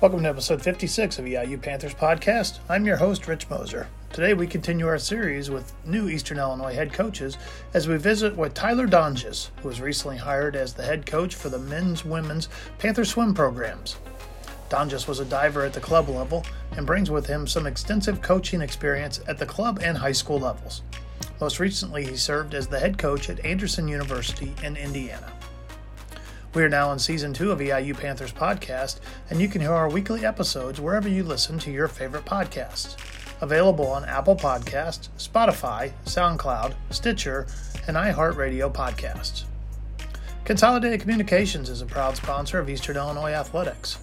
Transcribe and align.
Welcome 0.00 0.22
to 0.22 0.30
episode 0.30 0.62
56 0.62 1.18
of 1.18 1.26
EIU 1.26 1.60
Panthers 1.60 1.92
podcast. 1.92 2.60
I'm 2.70 2.86
your 2.86 2.96
host, 2.96 3.28
Rich 3.28 3.50
Moser. 3.50 3.86
Today 4.14 4.32
we 4.32 4.46
continue 4.46 4.86
our 4.86 4.96
series 4.96 5.50
with 5.50 5.74
new 5.84 6.08
Eastern 6.08 6.38
Illinois 6.38 6.72
head 6.72 6.90
coaches 6.90 7.36
as 7.74 7.86
we 7.86 7.98
visit 7.98 8.34
with 8.34 8.54
Tyler 8.54 8.88
Donges, 8.88 9.50
who 9.60 9.68
was 9.68 9.82
recently 9.82 10.16
hired 10.16 10.56
as 10.56 10.72
the 10.72 10.82
head 10.82 11.04
coach 11.04 11.34
for 11.34 11.50
the 11.50 11.58
men's 11.58 12.02
women's 12.02 12.48
Panther 12.78 13.04
swim 13.04 13.34
programs. 13.34 13.98
Donges 14.70 15.06
was 15.06 15.20
a 15.20 15.24
diver 15.26 15.66
at 15.66 15.74
the 15.74 15.80
club 15.80 16.08
level 16.08 16.46
and 16.78 16.86
brings 16.86 17.10
with 17.10 17.26
him 17.26 17.46
some 17.46 17.66
extensive 17.66 18.22
coaching 18.22 18.62
experience 18.62 19.20
at 19.28 19.36
the 19.36 19.44
club 19.44 19.80
and 19.82 19.98
high 19.98 20.12
school 20.12 20.40
levels. 20.40 20.80
Most 21.42 21.60
recently, 21.60 22.06
he 22.06 22.16
served 22.16 22.54
as 22.54 22.66
the 22.66 22.80
head 22.80 22.96
coach 22.96 23.28
at 23.28 23.44
Anderson 23.44 23.86
University 23.86 24.54
in 24.62 24.78
Indiana. 24.78 25.30
We 26.52 26.64
are 26.64 26.68
now 26.68 26.90
in 26.90 26.98
season 26.98 27.32
two 27.32 27.52
of 27.52 27.60
EIU 27.60 27.96
Panthers 27.96 28.32
podcast, 28.32 28.98
and 29.30 29.40
you 29.40 29.46
can 29.46 29.60
hear 29.60 29.72
our 29.72 29.88
weekly 29.88 30.26
episodes 30.26 30.80
wherever 30.80 31.08
you 31.08 31.22
listen 31.22 31.60
to 31.60 31.70
your 31.70 31.86
favorite 31.86 32.24
podcasts. 32.24 32.96
Available 33.40 33.86
on 33.86 34.04
Apple 34.04 34.34
Podcasts, 34.34 35.10
Spotify, 35.16 35.92
SoundCloud, 36.06 36.74
Stitcher, 36.90 37.46
and 37.86 37.96
iHeartRadio 37.96 38.72
podcasts. 38.74 39.44
Consolidated 40.44 41.00
Communications 41.00 41.68
is 41.68 41.82
a 41.82 41.86
proud 41.86 42.16
sponsor 42.16 42.58
of 42.58 42.68
Eastern 42.68 42.96
Illinois 42.96 43.30
Athletics. 43.30 43.98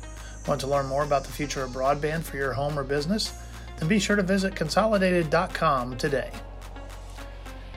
Want 0.47 0.61
to 0.61 0.67
learn 0.67 0.85
more 0.85 1.03
about 1.03 1.25
the 1.25 1.33
future 1.33 1.63
of 1.63 1.71
broadband 1.71 2.23
for 2.23 2.37
your 2.37 2.53
home 2.53 2.79
or 2.79 2.85
business? 2.85 3.33
Then 3.75 3.89
be 3.89 3.99
sure 3.99 4.15
to 4.15 4.23
visit 4.23 4.55
consolidated.com 4.55 5.97
today. 5.97 6.31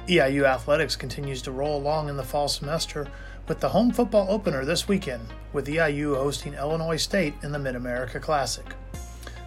EIU 0.07 0.45
Athletics 0.45 0.95
continues 0.95 1.43
to 1.43 1.51
roll 1.51 1.77
along 1.77 2.09
in 2.09 2.17
the 2.17 2.23
fall 2.23 2.47
semester 2.47 3.09
with 3.51 3.59
the 3.59 3.69
home 3.69 3.91
football 3.91 4.29
opener 4.31 4.65
this 4.65 4.87
weekend, 4.87 5.27
with 5.53 5.67
EIU 5.67 6.15
hosting 6.15 6.55
Illinois 6.55 6.97
State 6.97 7.35
in 7.43 7.51
the 7.51 7.59
Mid 7.59 7.75
America 7.75 8.21
Classic. 8.21 8.65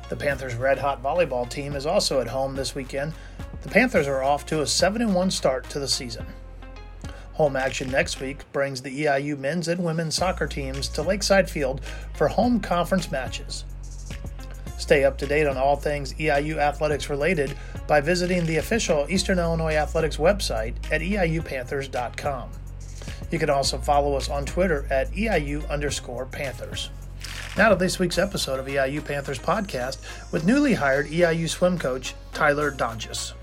The 0.10 0.18
Panthers' 0.18 0.56
red 0.56 0.78
hot 0.78 1.02
volleyball 1.02 1.50
team 1.50 1.74
is 1.74 1.86
also 1.86 2.20
at 2.20 2.28
home 2.28 2.54
this 2.54 2.76
weekend. 2.76 3.14
The 3.62 3.70
Panthers 3.70 4.06
are 4.10 4.22
off 4.22 4.46
to 4.48 4.62
a 4.62 4.68
7 4.68 5.14
1 5.14 5.32
start 5.32 5.70
to 5.70 5.80
the 5.80 5.88
season. 5.88 6.26
Home 7.36 7.56
action 7.56 7.90
next 7.90 8.20
week 8.20 8.44
brings 8.52 8.82
the 8.82 9.06
EIU 9.06 9.40
men's 9.40 9.70
and 9.70 9.82
women's 9.82 10.16
soccer 10.16 10.48
teams 10.48 10.90
to 10.90 11.02
Lakeside 11.02 11.50
Field 11.50 11.80
for 12.14 12.28
home 12.28 12.60
conference 12.60 13.10
matches. 13.10 13.64
Stay 14.78 15.06
up 15.06 15.18
to 15.20 15.26
date 15.26 15.48
on 15.48 15.56
all 15.56 15.78
things 15.78 16.14
EIU 16.16 16.58
athletics 16.58 17.10
related 17.10 17.56
by 17.88 18.02
visiting 18.02 18.46
the 18.46 18.58
official 18.58 19.08
Eastern 19.10 19.40
Illinois 19.40 19.76
Athletics 19.76 20.18
website 20.18 20.76
at 20.92 21.00
eiupanthers.com. 21.00 22.50
You 23.34 23.40
can 23.40 23.50
also 23.50 23.80
follow 23.80 24.14
us 24.14 24.30
on 24.30 24.46
Twitter 24.46 24.86
at 24.92 25.12
EIU 25.14 25.68
underscore 25.68 26.28
Panthers. 26.28 26.92
Now 27.58 27.70
to 27.70 27.76
this 27.76 27.98
week's 27.98 28.20
episode 28.20 28.60
of 28.60 28.68
EIU 28.68 29.04
Panthers 29.04 29.40
podcast 29.40 29.98
with 30.32 30.46
newly 30.46 30.76
hired 30.76 31.08
EIU 31.08 31.50
swim 31.50 31.80
coach 31.80 32.14
Tyler 32.36 32.72
Donges. 32.72 33.34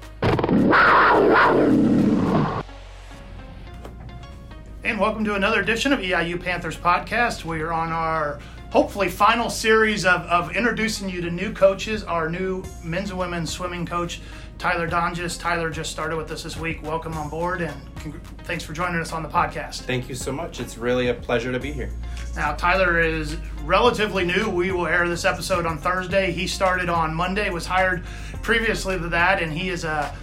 And 4.84 5.00
welcome 5.00 5.24
to 5.24 5.34
another 5.34 5.60
edition 5.60 5.92
of 5.92 5.98
EIU 5.98 6.40
Panthers 6.40 6.76
podcast. 6.76 7.44
We 7.44 7.60
are 7.60 7.72
on 7.72 7.90
our 7.90 8.38
hopefully 8.70 9.08
final 9.08 9.50
series 9.50 10.04
of, 10.04 10.20
of 10.20 10.54
introducing 10.54 11.10
you 11.10 11.20
to 11.20 11.32
new 11.32 11.52
coaches, 11.52 12.04
our 12.04 12.30
new 12.30 12.62
men's 12.84 13.10
and 13.10 13.18
women's 13.18 13.50
swimming 13.50 13.84
coach, 13.84 14.20
Tyler 14.56 14.88
Donges. 14.88 15.36
Tyler 15.36 15.68
just 15.68 15.90
started 15.90 16.16
with 16.16 16.30
us 16.30 16.44
this 16.44 16.56
week. 16.56 16.80
Welcome 16.84 17.14
on 17.14 17.28
board 17.28 17.60
and 17.60 17.89
congr- 18.00 18.20
thanks 18.44 18.64
for 18.64 18.72
joining 18.72 19.00
us 19.00 19.12
on 19.12 19.22
the 19.22 19.28
podcast. 19.28 19.82
Thank 19.82 20.08
you 20.08 20.14
so 20.14 20.32
much. 20.32 20.60
It's 20.60 20.76
really 20.76 21.08
a 21.08 21.14
pleasure 21.14 21.52
to 21.52 21.60
be 21.60 21.72
here. 21.72 21.90
Now, 22.34 22.54
Tyler 22.54 23.00
is 23.00 23.36
relatively 23.64 24.24
new. 24.24 24.48
We 24.48 24.72
will 24.72 24.86
air 24.86 25.08
this 25.08 25.24
episode 25.24 25.66
on 25.66 25.78
Thursday. 25.78 26.32
He 26.32 26.46
started 26.46 26.88
on 26.88 27.14
Monday, 27.14 27.50
was 27.50 27.66
hired 27.66 28.04
previously 28.42 28.98
to 28.98 29.08
that, 29.08 29.42
and 29.42 29.52
he 29.52 29.68
is 29.68 29.84
a 29.84 30.14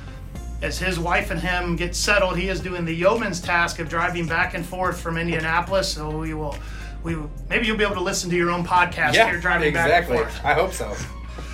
as 0.61 0.79
his 0.79 0.97
wife 0.99 1.31
and 1.31 1.39
him 1.39 1.75
get 1.75 1.95
settled, 1.95 2.37
he 2.37 2.49
is 2.49 2.59
doing 2.59 2.85
the 2.85 2.93
yeoman's 2.93 3.39
task 3.39 3.79
of 3.79 3.89
driving 3.89 4.27
back 4.27 4.53
and 4.53 4.65
forth 4.65 4.99
from 4.99 5.17
Indianapolis. 5.17 5.93
So 5.93 6.17
we 6.17 6.33
will, 6.33 6.55
we 7.03 7.15
will, 7.15 7.29
maybe 7.49 7.67
you'll 7.67 7.77
be 7.77 7.83
able 7.83 7.95
to 7.95 8.01
listen 8.01 8.29
to 8.29 8.35
your 8.35 8.51
own 8.51 8.65
podcast 8.65 9.13
yeah, 9.13 9.29
here 9.29 9.39
driving 9.39 9.69
exactly. 9.69 10.17
back 10.17 10.25
and 10.25 10.33
forth. 10.33 10.45
I 10.45 10.53
hope 10.53 10.73
so. 10.73 10.95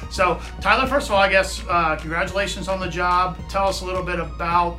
So, 0.09 0.39
Tyler, 0.61 0.87
first 0.87 1.07
of 1.07 1.15
all, 1.15 1.21
I 1.21 1.29
guess 1.29 1.63
uh, 1.67 1.95
congratulations 1.95 2.67
on 2.67 2.79
the 2.79 2.87
job. 2.87 3.37
Tell 3.49 3.67
us 3.67 3.81
a 3.81 3.85
little 3.85 4.03
bit 4.03 4.19
about 4.19 4.77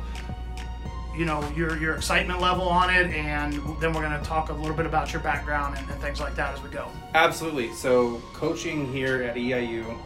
you 1.17 1.25
know 1.25 1.47
your 1.55 1.77
your 1.77 1.95
excitement 1.95 2.41
level 2.41 2.67
on 2.67 2.89
it, 2.89 3.11
and 3.11 3.53
then 3.79 3.93
we're 3.93 4.07
going 4.07 4.19
to 4.19 4.25
talk 4.25 4.49
a 4.49 4.53
little 4.53 4.75
bit 4.75 4.85
about 4.85 5.13
your 5.13 5.21
background 5.21 5.77
and, 5.77 5.89
and 5.89 6.01
things 6.01 6.19
like 6.19 6.35
that 6.35 6.53
as 6.53 6.61
we 6.61 6.69
go. 6.69 6.89
Absolutely. 7.13 7.73
So, 7.73 8.21
coaching 8.33 8.91
here 8.91 9.23
at 9.23 9.35
EIU 9.35 9.97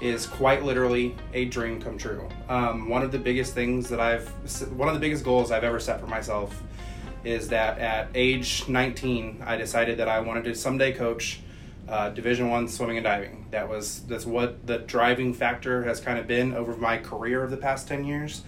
is 0.00 0.26
quite 0.26 0.64
literally 0.64 1.16
a 1.32 1.46
dream 1.46 1.80
come 1.80 1.96
true. 1.96 2.28
Um, 2.48 2.88
one 2.88 3.02
of 3.02 3.12
the 3.12 3.18
biggest 3.18 3.54
things 3.54 3.88
that 3.88 4.00
I've, 4.00 4.28
one 4.72 4.88
of 4.88 4.94
the 4.94 5.00
biggest 5.00 5.24
goals 5.24 5.50
I've 5.50 5.64
ever 5.64 5.80
set 5.80 6.00
for 6.00 6.06
myself 6.06 6.62
is 7.24 7.48
that 7.48 7.78
at 7.78 8.08
age 8.14 8.68
19, 8.68 9.42
I 9.46 9.56
decided 9.56 9.98
that 9.98 10.08
I 10.08 10.20
wanted 10.20 10.44
to 10.44 10.54
someday 10.54 10.92
coach 10.92 11.40
uh, 11.88 12.10
Division 12.10 12.50
One 12.50 12.68
swimming 12.68 12.98
and 12.98 13.04
diving. 13.04 13.46
That 13.50 13.68
was 13.68 14.02
that's 14.06 14.26
what 14.26 14.66
the 14.66 14.78
driving 14.78 15.34
factor 15.34 15.84
has 15.84 16.00
kind 16.00 16.18
of 16.18 16.26
been 16.26 16.54
over 16.54 16.76
my 16.76 16.98
career 16.98 17.42
of 17.42 17.50
the 17.50 17.56
past 17.56 17.88
10 17.88 18.04
years, 18.04 18.42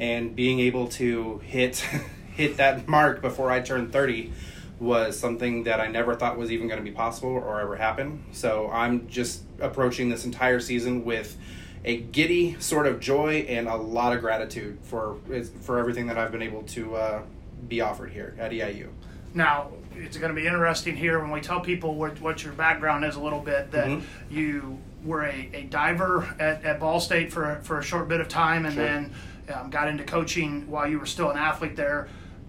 and 0.00 0.34
being 0.34 0.58
able 0.58 0.88
to 0.88 1.38
hit 1.44 1.76
hit 2.34 2.56
that 2.56 2.88
mark 2.88 3.20
before 3.20 3.50
I 3.50 3.60
turned 3.60 3.92
30 3.92 4.32
was 4.80 5.18
something 5.18 5.64
that 5.64 5.78
I 5.78 5.88
never 5.88 6.14
thought 6.14 6.38
was 6.38 6.50
even 6.50 6.66
going 6.66 6.82
to 6.82 6.84
be 6.84 6.94
possible 6.94 7.30
or 7.30 7.60
ever 7.60 7.76
happen. 7.76 8.24
So 8.32 8.70
I'm 8.72 9.08
just 9.08 9.42
approaching 9.60 10.08
this 10.08 10.24
entire 10.24 10.58
season 10.58 11.04
with 11.04 11.36
a 11.84 11.98
giddy 11.98 12.58
sort 12.60 12.86
of 12.86 12.98
joy 12.98 13.44
and 13.46 13.68
a 13.68 13.76
lot 13.76 14.14
of 14.14 14.22
gratitude 14.22 14.78
for 14.82 15.18
for 15.60 15.78
everything 15.78 16.06
that 16.06 16.16
I've 16.16 16.32
been 16.32 16.42
able 16.42 16.62
to 16.62 16.96
uh, 16.96 17.22
be 17.68 17.82
offered 17.82 18.10
here 18.10 18.34
at 18.38 18.52
EIU. 18.52 18.88
Now, 19.34 19.68
it's 19.94 20.16
going 20.16 20.34
to 20.34 20.40
be 20.40 20.46
interesting 20.46 20.96
here 20.96 21.20
when 21.20 21.30
we 21.30 21.40
tell 21.40 21.60
people 21.60 21.94
what, 21.94 22.20
what 22.20 22.42
your 22.42 22.52
background 22.54 23.04
is 23.04 23.16
a 23.16 23.20
little 23.20 23.38
bit 23.38 23.70
that 23.70 23.86
mm-hmm. 23.86 24.34
you 24.34 24.78
were 25.04 25.24
a, 25.24 25.50
a 25.52 25.62
diver 25.64 26.24
at, 26.38 26.64
at 26.64 26.80
Ball 26.80 27.00
State 27.00 27.32
for, 27.32 27.60
for 27.62 27.78
a 27.78 27.82
short 27.82 28.08
bit 28.08 28.20
of 28.20 28.28
time 28.28 28.66
and 28.66 28.74
sure. 28.74 28.84
then 28.84 29.12
um, 29.50 29.70
got 29.70 29.88
into 29.88 30.04
coaching 30.04 30.70
while 30.70 30.88
you 30.88 30.98
were 30.98 31.06
still 31.06 31.30
an 31.30 31.36
athlete 31.36 31.76
there. 31.76 32.08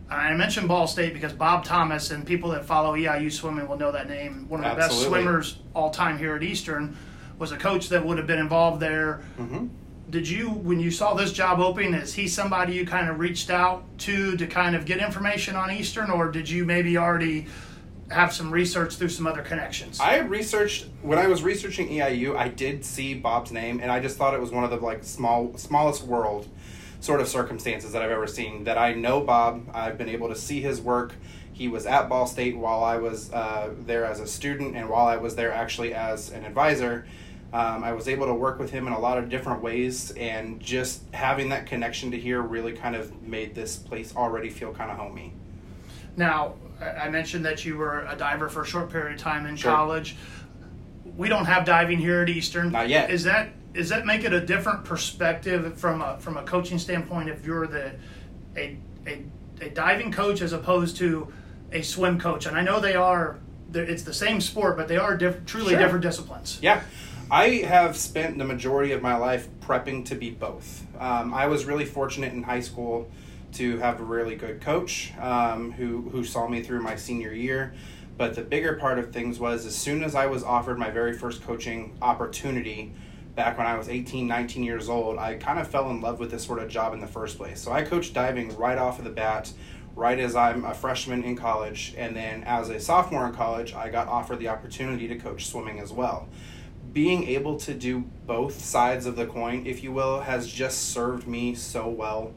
I 0.09 0.33
mentioned 0.33 0.67
Ball 0.67 0.87
State 0.87 1.13
because 1.13 1.31
Bob 1.31 1.63
Thomas 1.63 2.11
and 2.11 2.27
people 2.27 2.49
that 2.51 2.65
follow 2.65 2.95
EIU 2.95 3.31
swimming 3.31 3.67
will 3.67 3.77
know 3.77 3.93
that 3.93 4.09
name. 4.09 4.47
One 4.49 4.63
of 4.63 4.75
the 4.75 4.83
Absolutely. 4.83 4.97
best 4.97 5.07
swimmers 5.07 5.57
all 5.73 5.89
time 5.89 6.17
here 6.17 6.35
at 6.35 6.43
Eastern 6.43 6.97
was 7.39 7.53
a 7.53 7.57
coach 7.57 7.89
that 7.89 8.05
would 8.05 8.17
have 8.17 8.27
been 8.27 8.39
involved 8.39 8.81
there. 8.81 9.21
Mm-hmm. 9.39 9.67
Did 10.09 10.27
you, 10.27 10.49
when 10.49 10.81
you 10.81 10.91
saw 10.91 11.13
this 11.13 11.31
job 11.31 11.59
opening, 11.61 11.93
is 11.93 12.13
he 12.13 12.27
somebody 12.27 12.73
you 12.73 12.85
kind 12.85 13.09
of 13.09 13.19
reached 13.19 13.49
out 13.49 13.85
to 13.99 14.35
to 14.35 14.45
kind 14.45 14.75
of 14.75 14.85
get 14.85 14.99
information 14.99 15.55
on 15.55 15.71
Eastern, 15.71 16.11
or 16.11 16.29
did 16.29 16.49
you 16.49 16.65
maybe 16.65 16.97
already 16.97 17.47
have 18.09 18.33
some 18.33 18.51
research 18.51 18.95
through 18.95 19.09
some 19.09 19.25
other 19.25 19.41
connections? 19.41 20.01
I 20.01 20.17
researched 20.17 20.87
when 21.01 21.17
I 21.17 21.27
was 21.27 21.41
researching 21.41 21.87
EIU. 21.87 22.35
I 22.35 22.49
did 22.49 22.83
see 22.83 23.13
Bob's 23.13 23.53
name, 23.53 23.79
and 23.79 23.89
I 23.89 24.01
just 24.01 24.17
thought 24.17 24.33
it 24.33 24.41
was 24.41 24.51
one 24.51 24.65
of 24.65 24.69
the 24.69 24.77
like 24.77 25.05
small 25.05 25.57
smallest 25.57 26.03
world 26.03 26.49
sort 27.01 27.19
of 27.19 27.27
circumstances 27.27 27.91
that 27.91 28.01
I've 28.01 28.11
ever 28.11 28.27
seen. 28.27 28.63
That 28.63 28.77
I 28.77 28.93
know 28.93 29.19
Bob, 29.19 29.69
I've 29.73 29.97
been 29.97 30.09
able 30.09 30.29
to 30.29 30.35
see 30.35 30.61
his 30.61 30.79
work. 30.79 31.15
He 31.51 31.67
was 31.67 31.85
at 31.85 32.07
Ball 32.07 32.25
State 32.25 32.55
while 32.55 32.83
I 32.83 32.97
was 32.97 33.31
uh, 33.33 33.73
there 33.85 34.05
as 34.05 34.21
a 34.21 34.27
student, 34.27 34.77
and 34.77 34.87
while 34.87 35.05
I 35.07 35.17
was 35.17 35.35
there 35.35 35.51
actually 35.51 35.93
as 35.93 36.31
an 36.31 36.45
advisor. 36.45 37.05
Um, 37.53 37.83
I 37.83 37.91
was 37.91 38.07
able 38.07 38.27
to 38.27 38.33
work 38.33 38.59
with 38.59 38.71
him 38.71 38.87
in 38.87 38.93
a 38.93 38.99
lot 38.99 39.17
of 39.17 39.27
different 39.27 39.61
ways, 39.61 40.11
and 40.11 40.59
just 40.61 41.03
having 41.13 41.49
that 41.49 41.65
connection 41.65 42.11
to 42.11 42.17
here 42.17 42.41
really 42.41 42.71
kind 42.71 42.95
of 42.95 43.21
made 43.21 43.53
this 43.53 43.75
place 43.75 44.15
already 44.15 44.49
feel 44.49 44.73
kind 44.73 44.89
of 44.89 44.97
homey. 44.97 45.33
Now, 46.15 46.55
I 46.79 47.09
mentioned 47.09 47.45
that 47.45 47.65
you 47.65 47.77
were 47.77 48.05
a 48.07 48.15
diver 48.15 48.47
for 48.47 48.61
a 48.61 48.65
short 48.65 48.89
period 48.89 49.15
of 49.15 49.19
time 49.19 49.45
in 49.45 49.55
sure. 49.55 49.71
college. 49.71 50.15
We 51.17 51.27
don't 51.27 51.45
have 51.45 51.65
diving 51.65 51.99
here 51.99 52.21
at 52.21 52.29
Eastern. 52.29 52.71
Not 52.71 52.87
yet. 52.87 53.11
Is 53.11 53.25
that 53.25 53.49
does 53.73 53.89
that 53.89 54.05
make 54.05 54.23
it 54.23 54.33
a 54.33 54.41
different 54.41 54.83
perspective 54.83 55.77
from 55.77 56.01
a 56.01 56.17
from 56.19 56.37
a 56.37 56.43
coaching 56.43 56.79
standpoint 56.79 57.29
if 57.29 57.45
you're 57.45 57.67
the 57.67 57.93
a 58.55 58.77
a, 59.07 59.23
a 59.61 59.69
diving 59.69 60.11
coach 60.11 60.41
as 60.41 60.53
opposed 60.53 60.97
to 60.97 61.31
a 61.71 61.81
swim 61.81 62.19
coach? 62.19 62.45
And 62.45 62.57
I 62.57 62.61
know 62.61 62.79
they 62.79 62.95
are 62.95 63.39
it's 63.73 64.03
the 64.03 64.13
same 64.13 64.41
sport, 64.41 64.77
but 64.77 64.87
they 64.87 64.97
are 64.97 65.15
diff, 65.15 65.45
truly 65.45 65.71
sure. 65.71 65.79
different 65.79 66.03
disciplines. 66.03 66.59
Yeah. 66.61 66.83
I 67.29 67.63
have 67.65 67.95
spent 67.95 68.37
the 68.37 68.43
majority 68.43 68.91
of 68.91 69.01
my 69.01 69.15
life 69.15 69.47
prepping 69.61 70.05
to 70.07 70.15
be 70.15 70.31
both. 70.31 70.85
Um, 70.99 71.33
I 71.33 71.47
was 71.47 71.63
really 71.63 71.85
fortunate 71.85 72.33
in 72.33 72.43
high 72.43 72.59
school 72.59 73.09
to 73.53 73.77
have 73.77 74.01
a 74.01 74.03
really 74.03 74.35
good 74.35 74.59
coach 74.59 75.13
um, 75.17 75.71
who, 75.71 76.09
who 76.09 76.25
saw 76.25 76.49
me 76.49 76.61
through 76.61 76.81
my 76.81 76.97
senior 76.97 77.31
year. 77.31 77.73
But 78.17 78.35
the 78.35 78.41
bigger 78.41 78.73
part 78.73 78.99
of 78.99 79.13
things 79.13 79.39
was 79.39 79.65
as 79.65 79.75
soon 79.75 80.03
as 80.03 80.13
I 80.13 80.25
was 80.25 80.43
offered 80.43 80.77
my 80.77 80.89
very 80.89 81.13
first 81.13 81.41
coaching 81.41 81.97
opportunity, 82.01 82.93
back 83.35 83.57
when 83.57 83.67
I 83.67 83.77
was 83.77 83.89
18, 83.89 84.27
19 84.27 84.63
years 84.63 84.89
old, 84.89 85.17
I 85.17 85.35
kind 85.35 85.59
of 85.59 85.67
fell 85.67 85.89
in 85.89 86.01
love 86.01 86.19
with 86.19 86.31
this 86.31 86.45
sort 86.45 86.59
of 86.59 86.69
job 86.69 86.93
in 86.93 86.99
the 86.99 87.07
first 87.07 87.37
place. 87.37 87.61
So 87.61 87.71
I 87.71 87.83
coached 87.83 88.13
diving 88.13 88.55
right 88.57 88.77
off 88.77 88.99
of 88.99 89.05
the 89.05 89.11
bat, 89.11 89.51
right 89.95 90.19
as 90.19 90.35
I'm 90.35 90.65
a 90.65 90.73
freshman 90.73 91.23
in 91.23 91.35
college. 91.35 91.93
And 91.97 92.15
then 92.15 92.43
as 92.43 92.69
a 92.69 92.79
sophomore 92.79 93.25
in 93.27 93.33
college, 93.33 93.73
I 93.73 93.89
got 93.89 94.07
offered 94.07 94.39
the 94.39 94.49
opportunity 94.49 95.07
to 95.07 95.15
coach 95.15 95.47
swimming 95.47 95.79
as 95.79 95.91
well. 95.91 96.27
Being 96.93 97.27
able 97.29 97.57
to 97.59 97.73
do 97.73 97.99
both 98.25 98.59
sides 98.59 99.05
of 99.05 99.15
the 99.15 99.25
coin, 99.25 99.65
if 99.65 99.81
you 99.81 99.93
will, 99.93 100.21
has 100.21 100.51
just 100.51 100.89
served 100.89 101.25
me 101.25 101.55
so 101.55 101.87
well 101.87 102.33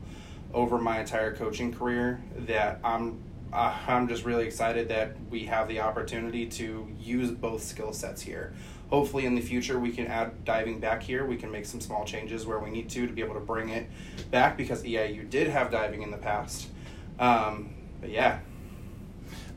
over 0.52 0.78
my 0.78 1.00
entire 1.00 1.34
coaching 1.34 1.72
career 1.72 2.22
that 2.36 2.78
I'm 2.84 3.20
uh, 3.52 3.72
I'm 3.86 4.08
just 4.08 4.24
really 4.24 4.46
excited 4.46 4.88
that 4.88 5.14
we 5.30 5.44
have 5.44 5.68
the 5.68 5.78
opportunity 5.78 6.46
to 6.46 6.88
use 6.98 7.30
both 7.30 7.62
skill 7.62 7.92
sets 7.92 8.20
here. 8.20 8.52
Hopefully, 8.90 9.26
in 9.26 9.34
the 9.34 9.40
future, 9.40 9.78
we 9.78 9.90
can 9.90 10.06
add 10.06 10.44
diving 10.44 10.78
back 10.78 11.02
here. 11.02 11.24
We 11.24 11.36
can 11.36 11.50
make 11.50 11.66
some 11.66 11.80
small 11.80 12.04
changes 12.04 12.46
where 12.46 12.58
we 12.58 12.70
need 12.70 12.88
to 12.90 13.06
to 13.06 13.12
be 13.12 13.22
able 13.22 13.34
to 13.34 13.40
bring 13.40 13.70
it 13.70 13.88
back 14.30 14.56
because 14.56 14.82
EIU 14.82 15.28
did 15.28 15.48
have 15.48 15.70
diving 15.70 16.02
in 16.02 16.10
the 16.10 16.16
past. 16.16 16.68
Um, 17.18 17.74
but 18.00 18.10
yeah, 18.10 18.40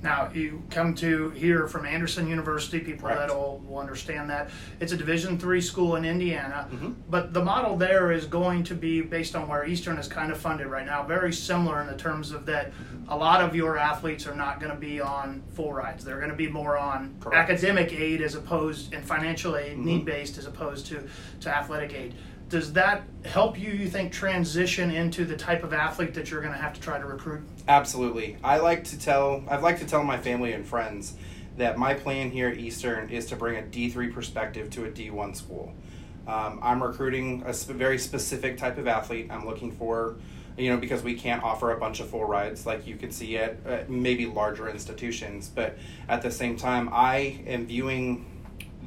Now, 0.03 0.29
you 0.31 0.61
come 0.69 0.93
to 0.95 1.31
here 1.31 1.67
from 1.67 1.83
Anderson 1.85 2.27
University, 2.27 2.79
people 2.79 3.09
Correct. 3.09 3.29
that 3.29 3.35
will, 3.35 3.57
will 3.67 3.79
understand 3.79 4.29
that. 4.29 4.49
It's 4.79 4.91
a 4.91 4.97
Division 4.97 5.39
three 5.39 5.59
school 5.59 5.95
in 5.95 6.05
Indiana, 6.05 6.67
Mhm. 6.71 6.95
but 7.09 7.33
the 7.33 7.43
model 7.43 7.75
there 7.77 8.11
is 8.11 8.25
going 8.25 8.63
to 8.65 8.75
be 8.75 9.01
based 9.01 9.35
on 9.35 9.47
where 9.47 9.65
Eastern 9.65 9.97
is 9.97 10.07
kind 10.07 10.31
of 10.31 10.37
funded 10.37 10.67
right 10.67 10.85
now, 10.85 11.01
very 11.03 11.33
similar 11.33 11.81
in 11.81 11.87
the 11.87 11.95
terms 11.95 12.31
of 12.31 12.45
that 12.45 12.71
a 13.09 13.17
lot 13.17 13.41
of 13.41 13.55
your 13.55 13.77
athletes 13.77 14.27
are 14.27 14.35
not 14.35 14.59
going 14.59 14.71
to 14.71 14.77
be 14.79 15.01
on 15.01 15.41
full 15.55 15.73
rides. 15.73 16.05
They're 16.05 16.17
going 16.19 16.29
to 16.29 16.35
be 16.35 16.47
more 16.47 16.77
on 16.77 17.15
Correct. 17.19 17.49
academic 17.49 17.91
aid 17.91 18.21
as 18.21 18.35
opposed 18.35 18.93
and 18.93 19.03
financial 19.03 19.55
aid, 19.55 19.77
Mhm. 19.77 19.83
need 19.83 20.05
based 20.05 20.37
as 20.37 20.45
opposed 20.45 20.85
to, 20.87 21.07
to 21.41 21.49
athletic 21.49 21.93
aid. 21.95 22.13
Does 22.49 22.71
that 22.73 23.03
help 23.25 23.59
you, 23.59 23.71
you 23.71 23.89
think, 23.89 24.13
transition 24.13 24.89
into 24.89 25.25
the 25.25 25.35
type 25.35 25.63
of 25.63 25.73
athlete 25.73 26.13
that 26.13 26.31
you're 26.31 26.39
going 26.41 26.53
to 26.53 26.59
have 26.59 26.73
to 26.73 26.79
try 26.79 26.97
to 26.97 27.05
recruit? 27.05 27.41
Absolutely. 27.67 28.37
I 28.43 28.57
like 28.57 28.85
to 28.85 28.99
tell 28.99 29.43
I've 29.49 29.63
like 29.63 29.79
to 29.79 29.85
tell 29.85 30.03
my 30.03 30.17
family 30.17 30.53
and 30.53 30.65
friends 30.65 31.15
that 31.57 31.77
my 31.77 31.93
plan 31.93 32.31
here 32.31 32.47
at 32.47 32.57
Eastern 32.57 33.09
is 33.09 33.25
to 33.27 33.35
bring 33.35 33.57
a 33.57 33.63
D3 33.63 34.13
perspective 34.13 34.69
to 34.71 34.85
a 34.85 34.89
D1 34.89 35.35
school. 35.35 35.73
Um, 36.27 36.59
I'm 36.61 36.81
recruiting 36.81 37.43
a 37.45 37.53
very 37.53 37.97
specific 37.97 38.57
type 38.57 38.77
of 38.77 38.87
athlete. 38.87 39.27
I'm 39.29 39.45
looking 39.45 39.71
for, 39.71 40.15
you 40.57 40.69
know, 40.69 40.77
because 40.77 41.01
we 41.01 41.15
can't 41.15 41.43
offer 41.43 41.71
a 41.71 41.79
bunch 41.79 41.99
of 41.99 42.09
full 42.09 42.25
rides 42.25 42.65
like 42.65 42.85
you 42.85 42.95
could 42.95 43.13
see 43.13 43.37
at 43.37 43.57
uh, 43.67 43.79
maybe 43.87 44.25
larger 44.25 44.69
institutions. 44.69 45.49
But 45.53 45.77
at 46.07 46.21
the 46.21 46.31
same 46.31 46.55
time, 46.55 46.89
I 46.91 47.39
am 47.47 47.65
viewing 47.65 48.25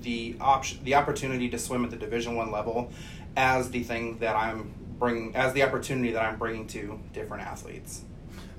the 0.03 0.37
option, 0.41 0.83
the 0.85 0.95
opportunity 0.95 1.49
to 1.51 1.59
swim 1.59 1.85
at 1.85 1.91
the 1.91 1.97
Division 1.97 2.37
One 2.37 2.51
level, 2.51 2.93
as 3.37 3.71
the 3.71 3.83
thing 3.83 4.19
that 4.19 4.37
I'm 4.37 4.73
bringing, 4.99 5.35
as 5.35 5.53
the 5.53 5.63
opportunity 5.63 6.13
that 6.13 6.23
I'm 6.23 6.39
bringing 6.39 6.67
to 6.69 7.01
different 7.13 7.45
athletes. 7.45 8.03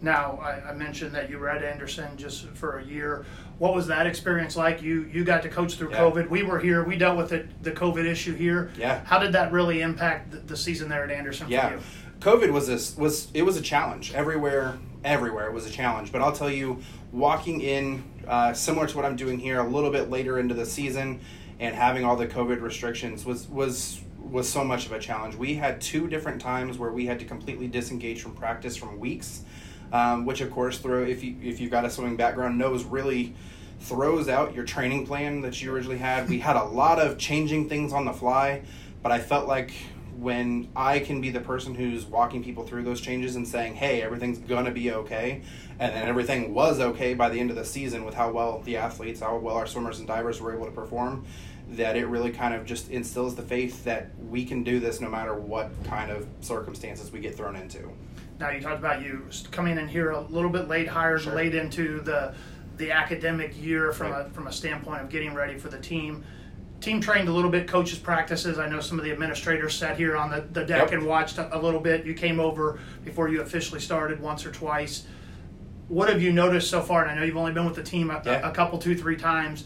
Now, 0.04 0.40
I, 0.42 0.70
I 0.70 0.74
mentioned 0.74 1.14
that 1.14 1.30
you 1.30 1.38
were 1.38 1.48
at 1.48 1.64
Anderson 1.64 2.18
just 2.18 2.48
for 2.50 2.80
a 2.80 2.84
year. 2.84 3.24
What 3.60 3.76
was 3.76 3.86
that 3.88 4.08
experience 4.08 4.56
like? 4.56 4.82
You 4.82 5.08
you 5.14 5.24
got 5.24 5.44
to 5.44 5.50
coach 5.50 5.76
through 5.76 5.92
Yeah. 5.92 6.00
COVID. 6.00 6.30
We 6.30 6.42
were 6.42 6.60
here. 6.60 6.84
We 6.84 6.98
dealt 6.98 7.18
with 7.18 7.32
it, 7.32 7.64
the 7.64 7.72
COVID 7.72 8.06
issue 8.06 8.34
here. 8.34 8.72
Yeah. 8.78 9.04
How 9.06 9.20
did 9.20 9.34
that 9.34 9.52
really 9.52 9.82
impact 9.82 10.32
the, 10.32 10.38
the 10.38 10.58
season 10.58 10.90
there 10.90 11.04
at 11.04 11.12
Anderson 11.12 11.46
for 11.46 11.52
Yeah, 11.54 11.74
you? 11.74 11.80
COVID 12.20 12.52
was 12.52 12.68
this 12.68 12.98
was 12.98 13.30
it 13.36 13.44
was 13.44 13.58
a 13.58 13.62
challenge 13.62 14.14
everywhere. 14.14 14.80
Everywhere 15.04 15.48
it 15.48 15.54
was 15.54 15.68
a 15.68 15.72
challenge. 15.72 16.12
But 16.12 16.22
I'll 16.22 16.32
tell 16.34 16.50
you, 16.50 16.80
walking 17.12 17.62
in 17.62 18.04
uh, 18.28 18.54
similar 18.54 18.88
to 18.88 18.96
what 18.96 19.06
I'm 19.06 19.16
doing 19.16 19.38
here, 19.38 19.60
a 19.60 19.68
little 19.68 19.92
bit 19.92 20.10
later 20.10 20.40
into 20.40 20.56
the 20.56 20.66
season, 20.66 21.20
and 21.60 21.76
having 21.76 22.04
all 22.04 22.16
the 22.16 22.28
COVID 22.28 22.62
restrictions 22.62 23.24
was 23.26 23.48
was 23.48 24.02
was 24.22 24.48
so 24.48 24.64
much 24.64 24.86
of 24.86 24.92
a 24.92 25.00
challenge. 25.00 25.36
We 25.36 25.56
had 25.56 25.82
two 25.82 26.08
different 26.08 26.42
times 26.42 26.78
where 26.78 26.92
we 26.92 27.06
had 27.06 27.20
to 27.20 27.26
completely 27.26 27.68
disengage 27.68 28.22
from 28.22 28.34
practice 28.34 28.76
from 28.76 29.00
weeks, 29.00 29.44
um, 29.92 30.26
which 30.26 30.42
of 30.42 30.52
course 30.52 30.78
throw 30.78 31.04
if 31.04 31.24
you 31.24 31.36
if 31.44 31.60
you've 31.60 31.72
got 31.72 31.86
a 31.86 31.90
swimming 31.90 32.18
background 32.18 32.58
knows 32.58 32.84
really 32.84 33.34
throws 33.80 34.30
out 34.30 34.54
your 34.54 34.64
training 34.64 35.08
plan 35.08 35.42
that 35.42 35.62
you 35.62 35.74
originally 35.74 35.98
had. 35.98 36.30
We 36.30 36.40
had 36.40 36.56
a 36.56 36.64
lot 36.64 37.00
of 37.00 37.18
changing 37.18 37.68
things 37.68 37.94
on 37.94 38.06
the 38.06 38.14
fly, 38.14 38.62
but 39.02 39.12
I 39.12 39.20
felt 39.20 39.48
like 39.48 39.74
when 40.18 40.70
I 40.76 41.00
can 41.00 41.20
be 41.20 41.32
the 41.32 41.40
person 41.40 41.74
who's 41.74 42.06
walking 42.06 42.44
people 42.44 42.64
through 42.64 42.84
those 42.84 43.02
changes 43.02 43.36
and 43.36 43.48
saying, 43.48 43.76
"Hey, 43.76 44.04
everything's 44.04 44.38
gonna 44.38 44.70
be 44.70 44.92
okay," 44.92 45.42
and 45.80 45.96
then 45.96 46.08
everything 46.08 46.54
was 46.54 46.80
okay 46.80 47.16
by 47.16 47.30
the 47.30 47.40
end 47.40 47.50
of 47.50 47.56
the 47.56 47.66
season 47.66 48.06
with 48.06 48.14
how 48.14 48.32
well 48.32 48.62
the 48.64 48.78
athletes, 48.78 49.22
how 49.22 49.36
well 49.38 49.56
our 49.56 49.66
swimmers 49.66 49.98
and 49.98 50.08
divers 50.08 50.40
were 50.40 50.54
able 50.54 50.66
to 50.66 50.72
perform, 50.72 51.26
that 51.72 51.96
it 51.96 52.06
really 52.08 52.32
kind 52.32 52.54
of 52.54 52.66
just 52.66 52.90
instills 52.90 53.36
the 53.36 53.42
faith 53.42 53.84
that 53.86 54.10
we 54.30 54.44
can 54.44 54.64
do 54.64 54.80
this 54.80 55.00
no 55.00 55.10
matter 55.10 55.34
what 55.34 55.70
kind 55.86 56.12
of 56.12 56.28
circumstances 56.42 57.12
we 57.12 57.20
get 57.20 57.36
thrown 57.36 57.56
into. 57.56 57.90
Now 58.40 58.50
you 58.50 58.60
talked 58.62 58.80
about 58.80 59.02
you 59.02 59.26
coming 59.52 59.78
in 59.78 59.88
here 59.88 60.12
a 60.12 60.20
little 60.20 60.50
bit 60.50 60.68
late, 60.68 60.88
hired 60.88 61.22
Sure. 61.22 61.36
late 61.36 61.56
into 61.56 62.02
the 62.02 62.34
the 62.78 62.92
academic 62.92 63.62
year 63.62 63.92
from 63.92 64.12
Right. 64.12 64.26
a 64.26 64.30
from 64.32 64.48
a 64.48 64.52
standpoint 64.52 65.02
of 65.04 65.10
getting 65.10 65.34
ready 65.34 65.58
for 65.58 65.70
the 65.70 65.78
team. 65.78 66.24
Team 66.80 67.00
trained 67.00 67.30
a 67.30 67.32
little 67.32 67.52
bit, 67.52 67.68
coaches 67.68 68.00
practices. 68.00 68.58
I 68.58 68.68
know 68.68 68.80
some 68.80 68.98
of 68.98 69.06
the 69.06 69.12
administrators 69.12 69.76
sat 69.76 69.98
here 69.98 70.18
on 70.18 70.32
the, 70.32 70.42
the 70.52 70.66
deck 70.66 70.90
Yep. 70.90 70.94
and 70.94 71.06
watched 71.06 71.38
a, 71.38 71.56
a 71.56 71.60
little 71.60 71.80
bit. 71.80 72.06
You 72.06 72.16
came 72.16 72.40
over 72.40 72.80
before 73.06 73.30
you 73.30 73.42
officially 73.42 73.80
started 73.80 74.20
once 74.20 74.46
or 74.48 74.52
twice. 74.52 75.06
What 75.90 76.10
have 76.10 76.22
you 76.24 76.32
noticed 76.34 76.72
so 76.72 76.82
far? 76.82 77.04
And 77.04 77.12
I 77.12 77.16
know 77.16 77.24
you've 77.24 77.38
only 77.38 77.52
been 77.52 77.66
with 77.66 77.76
the 77.76 77.84
team 77.84 78.10
a, 78.10 78.20
Yeah. 78.26 78.50
a 78.50 78.52
couple, 78.52 78.80
two, 78.80 78.96
three 78.98 79.16
times. 79.18 79.66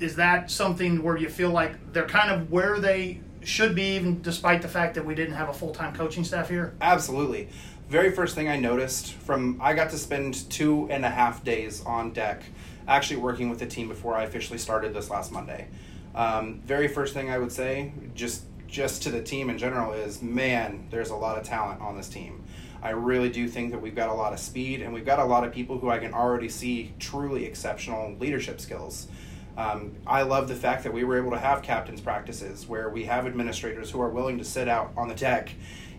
Is 0.00 0.16
that 0.16 0.50
something 0.50 1.02
where 1.02 1.16
you 1.16 1.28
feel 1.28 1.50
like 1.50 1.92
they're 1.92 2.06
kind 2.06 2.30
of 2.30 2.50
where 2.50 2.78
they 2.78 3.20
should 3.42 3.74
be, 3.74 3.94
even 3.96 4.20
despite 4.22 4.60
the 4.60 4.68
fact 4.68 4.94
that 4.94 5.04
we 5.04 5.14
didn't 5.14 5.34
have 5.34 5.48
a 5.48 5.54
full 5.54 5.72
time 5.72 5.94
coaching 5.94 6.24
staff 6.24 6.48
here? 6.48 6.74
Absolutely. 6.80 7.48
Very 7.88 8.10
first 8.10 8.34
thing 8.34 8.48
I 8.48 8.56
noticed 8.58 9.12
from 9.12 9.60
I 9.62 9.74
got 9.74 9.90
to 9.90 9.98
spend 9.98 10.50
two 10.50 10.88
and 10.90 11.04
a 11.04 11.10
half 11.10 11.44
days 11.44 11.84
on 11.84 12.12
deck, 12.12 12.42
actually 12.88 13.18
working 13.18 13.48
with 13.48 13.60
the 13.60 13.66
team 13.66 13.88
before 13.88 14.16
I 14.16 14.24
officially 14.24 14.58
started 14.58 14.92
this 14.92 15.08
last 15.08 15.30
Monday. 15.30 15.68
Um, 16.14 16.60
very 16.64 16.88
first 16.88 17.14
thing 17.14 17.30
I 17.30 17.38
would 17.38 17.52
say, 17.52 17.92
just 18.14 18.42
just 18.66 19.02
to 19.04 19.10
the 19.10 19.22
team 19.22 19.48
in 19.48 19.58
general, 19.58 19.92
is 19.92 20.20
man, 20.20 20.88
there's 20.90 21.10
a 21.10 21.16
lot 21.16 21.38
of 21.38 21.44
talent 21.44 21.80
on 21.80 21.96
this 21.96 22.08
team. 22.08 22.42
I 22.82 22.90
really 22.90 23.30
do 23.30 23.48
think 23.48 23.70
that 23.70 23.80
we've 23.80 23.94
got 23.94 24.08
a 24.08 24.14
lot 24.14 24.32
of 24.32 24.38
speed 24.38 24.82
and 24.82 24.92
we've 24.92 25.06
got 25.06 25.18
a 25.18 25.24
lot 25.24 25.44
of 25.44 25.52
people 25.52 25.78
who 25.78 25.88
I 25.88 25.98
can 25.98 26.12
already 26.12 26.48
see 26.48 26.92
truly 26.98 27.44
exceptional 27.44 28.16
leadership 28.18 28.60
skills. 28.60 29.06
Um, 29.56 29.96
I 30.06 30.22
love 30.22 30.48
the 30.48 30.54
fact 30.54 30.84
that 30.84 30.92
we 30.92 31.04
were 31.04 31.16
able 31.18 31.30
to 31.30 31.38
have 31.38 31.62
captains 31.62 32.00
practices 32.00 32.66
where 32.66 32.90
we 32.90 33.04
have 33.04 33.26
administrators 33.26 33.90
who 33.90 34.00
are 34.02 34.10
willing 34.10 34.38
to 34.38 34.44
sit 34.44 34.68
out 34.68 34.92
on 34.96 35.08
the 35.08 35.14
deck 35.14 35.50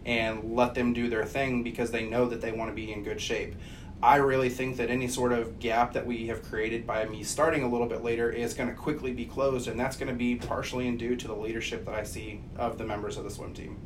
and 0.06 0.56
let 0.56 0.76
them 0.76 0.94
do 0.94 1.10
their 1.10 1.26
thing 1.26 1.64
because 1.64 1.92
they 1.92 2.08
know 2.08 2.28
that 2.28 2.40
they 2.40 2.52
want 2.52 2.70
to 2.70 2.76
be 2.76 2.94
in 2.94 3.04
good 3.04 3.20
shape. 3.20 3.56
I 4.02 4.18
really 4.18 4.50
think 4.50 4.78
that 4.78 4.92
any 4.92 5.08
sort 5.08 5.34
of 5.34 5.58
gap 5.58 5.94
that 5.94 6.06
we 6.06 6.28
have 6.28 6.44
created 6.44 6.86
by 6.86 7.06
me 7.06 7.24
starting 7.24 7.64
a 7.64 7.68
little 7.68 7.88
bit 7.88 8.04
later 8.04 8.32
is 8.32 8.54
going 8.54 8.70
to 8.70 8.76
quickly 8.76 9.12
be 9.12 9.26
closed, 9.26 9.68
and 9.68 9.80
that's 9.80 9.98
going 9.98 10.10
to 10.10 10.16
be 10.16 10.36
partially 10.36 10.88
in 10.88 10.98
due 10.98 11.16
to 11.16 11.28
the 11.28 11.36
leadership 11.36 11.84
that 11.86 11.96
I 11.96 12.04
see 12.04 12.42
of 12.58 12.78
the 12.78 12.86
members 12.86 13.18
of 13.18 13.24
the 13.24 13.32
swim 13.32 13.56
team. 13.56 13.80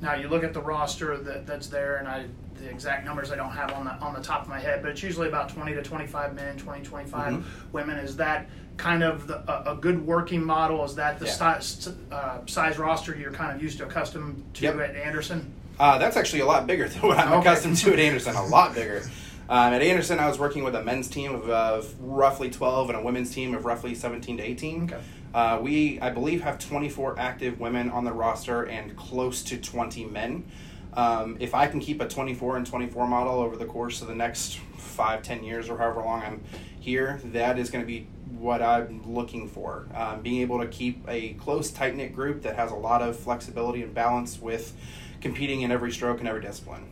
Now 0.00 0.14
you 0.14 0.28
look 0.28 0.44
at 0.44 0.52
the 0.52 0.60
roster 0.60 1.16
that, 1.18 1.46
that's 1.46 1.68
there, 1.68 1.96
and 1.96 2.08
I 2.08 2.26
the 2.58 2.70
exact 2.70 3.04
numbers 3.04 3.30
I 3.30 3.36
don't 3.36 3.50
have 3.50 3.72
on 3.72 3.84
the 3.84 3.92
on 3.92 4.14
the 4.14 4.20
top 4.22 4.42
of 4.42 4.48
my 4.48 4.58
head, 4.58 4.82
but 4.82 4.90
it's 4.90 5.02
usually 5.02 5.28
about 5.28 5.48
twenty 5.50 5.74
to 5.74 5.82
twenty 5.82 6.06
five 6.06 6.34
men, 6.34 6.56
20, 6.56 6.84
25 6.84 7.32
Mhm. 7.34 7.44
women. 7.72 7.98
Is 7.98 8.16
that 8.16 8.48
kind 8.78 9.02
of 9.02 9.26
the, 9.26 9.38
a, 9.50 9.72
a 9.72 9.76
good 9.76 10.06
working 10.06 10.42
model? 10.44 10.84
Is 10.84 10.94
that 10.96 11.18
the 11.18 11.26
Yeah. 11.26 11.32
size, 11.32 11.88
uh, 12.12 12.38
size 12.46 12.78
roster 12.78 13.14
you're 13.16 13.32
kind 13.32 13.54
of 13.56 13.62
used 13.62 13.78
to 13.78 13.84
accustomed 13.86 14.42
to 14.54 14.62
Yep. 14.64 14.78
at 14.80 14.96
Anderson? 14.96 15.52
Uh, 15.78 15.98
that's 15.98 16.16
actually 16.16 16.40
a 16.40 16.46
lot 16.46 16.66
bigger 16.66 16.88
than 16.88 17.00
what 17.02 17.18
I'm 17.18 17.32
Okay. 17.34 17.40
accustomed 17.40 17.76
to 17.78 17.92
at 17.92 17.98
Anderson. 17.98 18.36
A 18.36 18.44
lot 18.46 18.74
bigger. 18.74 19.02
Um, 19.48 19.72
at 19.72 19.82
Anderson, 19.82 20.18
I 20.18 20.26
was 20.26 20.38
working 20.38 20.64
with 20.64 20.74
a 20.74 20.82
men's 20.82 21.08
team 21.08 21.34
of, 21.34 21.48
of 21.48 21.94
roughly 22.00 22.50
12 22.50 22.90
and 22.90 22.98
a 22.98 23.02
women's 23.02 23.32
team 23.32 23.54
of 23.54 23.64
roughly 23.64 23.94
17 23.94 24.38
to 24.38 24.42
18. 24.42 24.84
Okay. 24.84 25.00
Uh, 25.32 25.60
we, 25.62 26.00
I 26.00 26.10
believe, 26.10 26.42
have 26.42 26.58
24 26.58 27.18
active 27.18 27.60
women 27.60 27.90
on 27.90 28.04
the 28.04 28.12
roster 28.12 28.64
and 28.64 28.96
close 28.96 29.42
to 29.44 29.56
20 29.56 30.06
men. 30.06 30.50
Um, 30.94 31.36
if 31.38 31.54
I 31.54 31.66
can 31.68 31.78
keep 31.78 32.00
a 32.00 32.08
24 32.08 32.56
and 32.56 32.66
24 32.66 33.06
model 33.06 33.34
over 33.34 33.56
the 33.56 33.66
course 33.66 34.02
of 34.02 34.08
the 34.08 34.14
next 34.14 34.58
five, 34.78 35.22
10 35.22 35.44
years, 35.44 35.68
or 35.68 35.78
however 35.78 36.00
long 36.00 36.22
I'm 36.22 36.42
here, 36.80 37.20
that 37.26 37.58
is 37.58 37.70
going 37.70 37.84
to 37.84 37.86
be 37.86 38.08
what 38.30 38.62
I'm 38.62 39.14
looking 39.14 39.46
for. 39.46 39.86
Um, 39.94 40.22
being 40.22 40.40
able 40.40 40.58
to 40.58 40.66
keep 40.66 41.04
a 41.06 41.34
close, 41.34 41.70
tight 41.70 41.94
knit 41.94 42.14
group 42.14 42.42
that 42.42 42.56
has 42.56 42.72
a 42.72 42.76
lot 42.76 43.02
of 43.02 43.16
flexibility 43.16 43.82
and 43.82 43.94
balance 43.94 44.40
with 44.40 44.74
competing 45.20 45.60
in 45.62 45.70
every 45.70 45.92
stroke 45.92 46.18
and 46.18 46.28
every 46.28 46.40
discipline. 46.40 46.84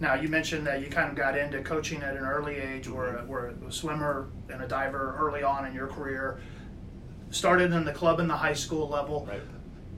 Now 0.00 0.14
you 0.14 0.28
mentioned 0.28 0.66
that 0.66 0.80
you 0.80 0.88
kind 0.88 1.10
of 1.10 1.16
got 1.16 1.36
into 1.36 1.60
coaching 1.62 2.02
at 2.02 2.16
an 2.16 2.24
early 2.24 2.56
age, 2.56 2.88
or 2.88 3.06
mm-hmm. 3.06 3.26
were 3.26 3.54
a 3.66 3.72
swimmer 3.72 4.28
and 4.48 4.62
a 4.62 4.68
diver 4.68 5.16
early 5.18 5.42
on 5.42 5.66
in 5.66 5.74
your 5.74 5.88
career. 5.88 6.40
Started 7.30 7.72
in 7.72 7.84
the 7.84 7.92
club 7.92 8.20
in 8.20 8.28
the 8.28 8.36
high 8.36 8.54
school 8.54 8.88
level. 8.88 9.26
Right. 9.28 9.42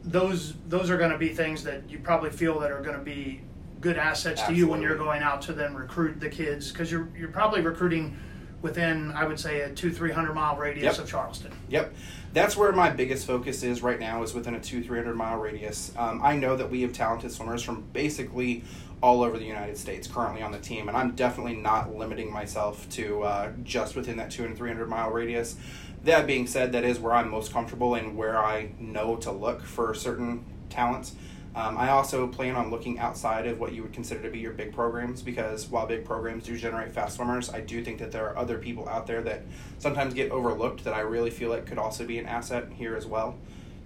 those 0.04 0.54
those 0.69 0.90
are 0.90 0.97
going 0.97 1.11
to 1.11 1.19
be 1.19 1.28
things 1.28 1.62
that 1.64 1.88
you 1.88 1.99
probably 1.99 2.30
feel 2.30 2.59
that 2.61 2.71
are 2.73 2.80
going 2.80 2.97
to 2.97 3.04
be 3.04 3.42
good 3.80 3.97
assets 3.97 4.42
to 4.42 4.54
you 4.54 4.66
when 4.69 4.83
you're 4.83 4.97
going 4.97 5.23
out 5.23 5.40
to 5.42 5.52
then 5.52 5.75
recruit 5.75 6.21
the 6.21 6.28
kids 6.28 6.73
because 6.73 6.90
you're 6.90 7.09
you're 7.16 7.30
probably 7.30 7.61
recruiting 7.61 8.19
within, 8.62 9.11
I 9.12 9.25
would 9.25 9.38
say, 9.40 9.61
a 9.62 9.71
two, 9.71 9.90
three 9.93 10.12
hundred 10.12 10.35
mile 10.35 10.57
radius 10.57 10.97
Yep. 10.97 11.05
of 11.05 11.11
Charleston. 11.11 11.52
Yep, 11.69 11.95
that's 12.33 12.57
where 12.57 12.73
my 12.73 12.90
biggest 12.90 13.26
focus 13.26 13.62
is 13.62 13.83
right 13.83 13.99
now. 13.99 14.23
Is 14.23 14.35
within 14.35 14.55
a 14.55 14.61
two 14.61 14.83
three 14.83 14.99
hundred 14.99 15.17
mile 15.17 15.38
radius. 15.38 15.93
Um, 15.97 16.21
I 16.23 16.37
know 16.37 16.57
that 16.57 16.71
we 16.71 16.83
have 16.83 16.93
talented 16.93 17.33
swimmers 17.33 17.62
from 17.62 17.83
basically 17.93 18.64
all 19.02 19.23
over 19.23 19.38
the 19.38 19.45
United 19.47 19.79
States 19.79 20.07
currently 20.07 20.43
on 20.43 20.52
the 20.52 20.59
team, 20.59 20.88
and 20.88 20.97
I'm 20.97 21.12
definitely 21.12 21.57
not 21.57 21.95
limiting 21.97 22.31
myself 22.31 22.87
to 22.90 23.23
uh, 23.23 23.52
just 23.64 23.97
within 23.97 24.19
that 24.19 24.31
two 24.31 24.45
and 24.45 24.57
three 24.57 24.69
hundred 24.69 24.88
mile 24.88 25.11
radius. 25.11 25.57
That 26.05 26.26
being 26.26 26.47
said, 26.47 26.73
that 26.73 26.85
is 26.85 26.99
where 26.99 27.12
I'm 27.12 27.31
most 27.31 27.52
comfortable 27.52 27.95
and 27.95 28.17
where 28.17 28.38
I 28.38 28.71
know 28.79 29.17
to 29.17 29.31
look 29.31 29.62
for 29.62 29.93
certain 29.95 30.45
talents. 30.71 31.14
Um, 31.54 31.76
I 31.76 31.90
also 31.90 32.28
plan 32.28 32.54
on 32.54 32.71
looking 32.71 32.99
outside 33.00 33.47
of 33.47 33.59
what 33.59 33.73
you 33.73 33.83
would 33.83 33.92
consider 33.92 34.23
to 34.23 34.30
be 34.30 34.38
your 34.38 34.52
big 34.52 34.73
programs 34.73 35.21
because 35.21 35.66
while 35.66 35.85
big 35.87 36.04
programs 36.04 36.45
do 36.45 36.57
generate 36.57 36.92
fast 36.92 37.16
swimmers, 37.16 37.50
I 37.50 37.61
do 37.61 37.83
think 37.85 37.99
that 37.99 38.12
there 38.12 38.28
are 38.28 38.37
other 38.37 38.57
people 38.59 38.88
out 38.88 39.07
there 39.09 39.21
that 39.23 39.42
sometimes 39.78 40.14
get 40.14 40.30
overlooked 40.30 40.85
that 40.85 40.95
I 40.95 41.00
really 41.00 41.30
feel 41.30 41.50
like 41.50 41.66
could 41.66 41.78
also 41.78 42.07
be 42.07 42.19
an 42.21 42.26
asset 42.26 42.69
here 42.76 42.95
as 42.95 43.04
well. 43.04 43.37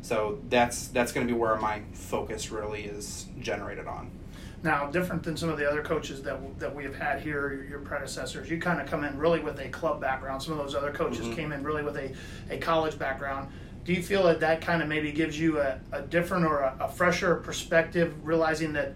So 0.03 0.41
that's 0.51 0.89
that's 0.89 1.13
going 1.13 1.27
to 1.27 1.33
be 1.33 1.39
where 1.39 1.57
my 1.57 1.81
focus 1.95 2.51
really 2.51 2.85
is 2.85 3.27
generated 3.41 3.87
on. 3.87 4.11
Now, 4.63 4.87
different 4.91 5.23
than 5.23 5.37
some 5.37 5.49
of 5.49 5.59
the 5.59 5.67
other 5.69 5.83
coaches 5.83 6.23
that 6.23 6.59
that 6.59 6.75
we 6.75 6.85
have 6.85 6.95
had 6.95 7.23
here, 7.23 7.51
your, 7.51 7.65
your 7.65 7.79
predecessors, 7.79 8.51
you 8.51 8.61
kind 8.61 8.79
of 8.83 8.87
come 8.87 9.05
in 9.05 9.17
really 9.17 9.41
with 9.41 9.59
a 9.61 9.69
club 9.71 10.03
background. 10.03 10.43
Some 10.43 10.53
of 10.53 10.59
those 10.59 10.75
other 10.75 10.93
coaches 10.93 11.27
Mhm. 11.27 11.37
came 11.37 11.53
in 11.53 11.63
really 11.63 11.83
with 11.83 11.97
a, 11.97 12.13
a 12.51 12.59
college 12.59 12.99
background. 12.99 13.51
Do 13.85 13.93
you 13.93 14.03
feel 14.03 14.23
that 14.25 14.41
that 14.41 14.61
kind 14.63 14.83
of 14.83 14.89
maybe 14.89 15.13
gives 15.13 15.39
you 15.39 15.61
a, 15.61 15.79
a 15.93 16.03
different 16.03 16.47
or 16.47 16.61
a, 16.61 16.77
a 16.81 16.89
fresher 16.89 17.37
perspective, 17.37 18.15
realizing 18.25 18.73
that 18.75 18.95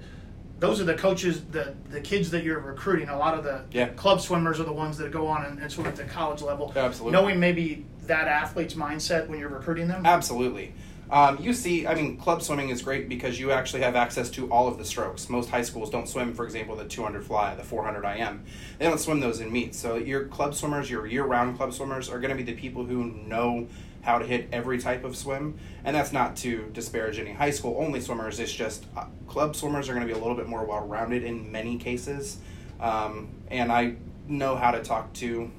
those 0.61 0.81
are 0.81 0.85
the 0.85 0.95
coaches, 0.95 1.45
the 1.51 1.75
the 1.91 2.01
kids 2.01 2.31
that 2.31 2.43
you're 2.43 2.59
recruiting. 2.59 3.09
A 3.11 3.19
lot 3.19 3.35
of 3.35 3.45
the 3.45 3.65
Yeah. 3.71 3.89
club 3.91 4.21
swimmers 4.21 4.59
are 4.59 4.65
the 4.65 4.73
ones 4.73 4.97
that 4.99 5.13
go 5.13 5.27
on 5.27 5.45
and, 5.45 5.61
and 5.61 5.71
swim 5.71 5.87
at 5.87 5.97
the 5.97 6.05
college 6.05 6.43
level. 6.43 6.73
Absolutely. 6.75 7.13
Knowing 7.13 7.39
maybe 7.39 7.85
that 8.07 8.27
athlete's 8.27 8.75
mindset 8.75 9.29
when 9.29 9.39
you're 9.39 9.51
recruiting 9.51 9.87
them. 9.89 10.05
Absolutely. 10.07 10.73
Um, 11.11 11.39
you 11.41 11.55
see, 11.55 11.87
I 11.87 11.95
mean, 11.95 12.19
club 12.19 12.43
swimming 12.43 12.69
is 12.71 12.83
great 12.83 13.09
because 13.09 13.39
you 13.41 13.51
actually 13.51 13.83
have 13.83 13.97
access 13.97 14.29
to 14.31 14.51
all 14.51 14.69
of 14.69 14.77
the 14.77 14.85
strokes. 14.85 15.29
Most 15.31 15.49
high 15.49 15.63
schools 15.63 15.89
don't 15.89 16.07
swim, 16.09 16.35
for 16.35 16.45
example, 16.45 16.77
the 16.77 16.85
200 16.85 17.25
fly, 17.25 17.55
the 17.55 17.63
400 17.63 18.05
IM. 18.05 18.45
They 18.79 18.85
don't 18.87 19.01
swim 19.01 19.21
those 19.21 19.41
in 19.41 19.51
meets. 19.51 19.79
So 19.79 19.97
your 19.97 20.25
club 20.25 20.55
swimmers, 20.55 20.91
your 20.91 21.07
year-round 21.07 21.57
club 21.57 21.73
swimmers, 21.73 22.11
are 22.11 22.19
going 22.21 22.31
to 22.31 22.37
be 22.37 22.43
the 22.43 22.59
people 22.59 22.85
who 22.85 23.05
know 23.05 23.69
how 24.09 24.19
to 24.19 24.25
hit 24.25 24.49
every 24.53 24.79
type 24.79 25.05
of 25.05 25.15
swim. 25.15 25.59
And 25.85 25.95
that's 25.95 26.13
not 26.15 26.35
to 26.37 26.71
disparage 26.73 27.19
any 27.19 27.31
high 27.33 27.51
school 27.51 27.77
only 27.79 28.01
swimmers. 28.01 28.41
It's 28.41 28.51
just 28.51 28.87
uh, 28.97 29.05
club 29.29 29.55
swimmers 29.55 29.91
are 29.91 29.95
going 29.95 30.07
to 30.09 30.13
be 30.13 30.19
a 30.19 30.23
little 30.23 30.35
bit 30.35 30.47
more 30.49 30.65
well-rounded 30.65 31.23
in 31.25 31.53
many 31.53 31.77
cases. 31.77 32.39
Um, 32.81 33.29
and 33.51 33.71
I 33.71 33.97
know 34.27 34.57
how 34.57 34.71
to 34.71 34.83
talk 34.83 35.13
to 35.15 35.51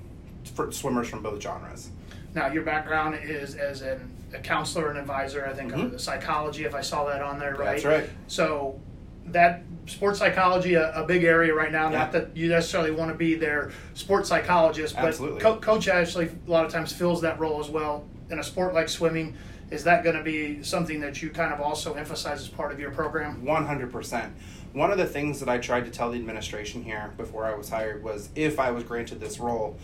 swimmers 0.71 1.07
from 1.07 1.21
both 1.21 1.39
genres. 1.43 1.91
Now, 2.33 2.47
your 2.47 2.63
background 2.63 3.19
is 3.23 3.53
as 3.53 3.83
an, 3.83 4.09
a 4.33 4.39
counselor 4.39 4.89
and 4.89 4.97
advisor, 4.97 5.45
I 5.45 5.53
think, 5.53 5.71
Mhm. 5.71 5.91
the 5.91 5.99
psychology, 5.99 6.63
if 6.65 6.73
I 6.73 6.81
saw 6.81 7.05
that 7.05 7.21
on 7.21 7.37
there 7.37 7.55
right. 7.55 7.65
That's 7.81 7.85
right. 7.85 8.09
So, 8.27 8.79
that 9.27 9.61
sports 9.85 10.17
psychology, 10.17 10.73
a, 10.73 10.91
a 10.93 11.05
big 11.05 11.23
area 11.23 11.53
right 11.53 11.71
now. 11.71 11.87
Not 11.89 12.11
that 12.13 12.35
you 12.35 12.49
necessarily 12.49 12.89
want 12.89 13.11
to 13.11 13.15
be 13.17 13.35
their 13.35 13.69
sports 13.93 14.27
psychologist, 14.27 14.95
but 14.95 15.15
co- 15.39 15.57
coach 15.57 15.87
actually 15.87 16.29
a 16.47 16.49
lot 16.49 16.65
of 16.65 16.71
times 16.71 16.91
fills 16.91 17.21
that 17.21 17.39
role 17.39 17.59
as 17.59 17.69
well. 17.69 18.05
In 18.29 18.39
a 18.39 18.43
sport 18.43 18.73
like 18.73 18.89
swimming, 18.89 19.35
is 19.71 19.83
that 19.83 20.03
going 20.03 20.15
to 20.15 20.23
be 20.23 20.63
something 20.63 20.99
that 21.01 21.21
you 21.21 21.29
kind 21.29 21.53
of 21.53 21.61
also 21.61 21.93
emphasize 21.93 22.41
as 22.41 22.47
part 22.47 22.71
of 22.71 22.79
your 22.79 22.91
program? 22.91 23.41
100%. 23.43 24.31
One 24.73 24.91
of 24.91 24.97
the 24.97 25.05
things 25.05 25.39
that 25.39 25.49
I 25.49 25.57
tried 25.57 25.85
to 25.85 25.91
tell 25.91 26.11
the 26.11 26.17
administration 26.17 26.83
here 26.83 27.13
before 27.17 27.45
I 27.45 27.55
was 27.55 27.69
hired 27.69 28.03
was 28.03 28.29
if 28.35 28.59
I 28.59 28.71
was 28.71 28.83
granted 28.83 29.19
this 29.19 29.39
role, 29.39 29.77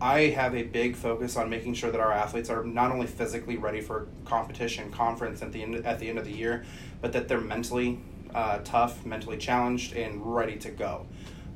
I 0.00 0.28
have 0.28 0.54
a 0.54 0.62
big 0.62 0.96
focus 0.96 1.36
on 1.36 1.50
making 1.50 1.74
sure 1.74 1.90
that 1.90 2.00
our 2.00 2.12
athletes 2.12 2.48
are 2.48 2.64
not 2.64 2.90
only 2.90 3.06
physically 3.06 3.56
ready 3.56 3.80
for 3.80 4.06
competition, 4.24 4.90
conference 4.90 5.42
at 5.42 5.52
the 5.52 5.62
end 5.62 5.74
at 5.84 5.98
the 5.98 6.08
end 6.08 6.18
of 6.18 6.24
the 6.24 6.32
year, 6.32 6.64
but 7.00 7.12
that 7.12 7.28
they're 7.28 7.40
mentally 7.40 8.00
uh, 8.34 8.58
tough, 8.64 9.04
mentally 9.04 9.36
challenged, 9.36 9.94
and 9.94 10.34
ready 10.34 10.56
to 10.56 10.70
go. 10.70 11.06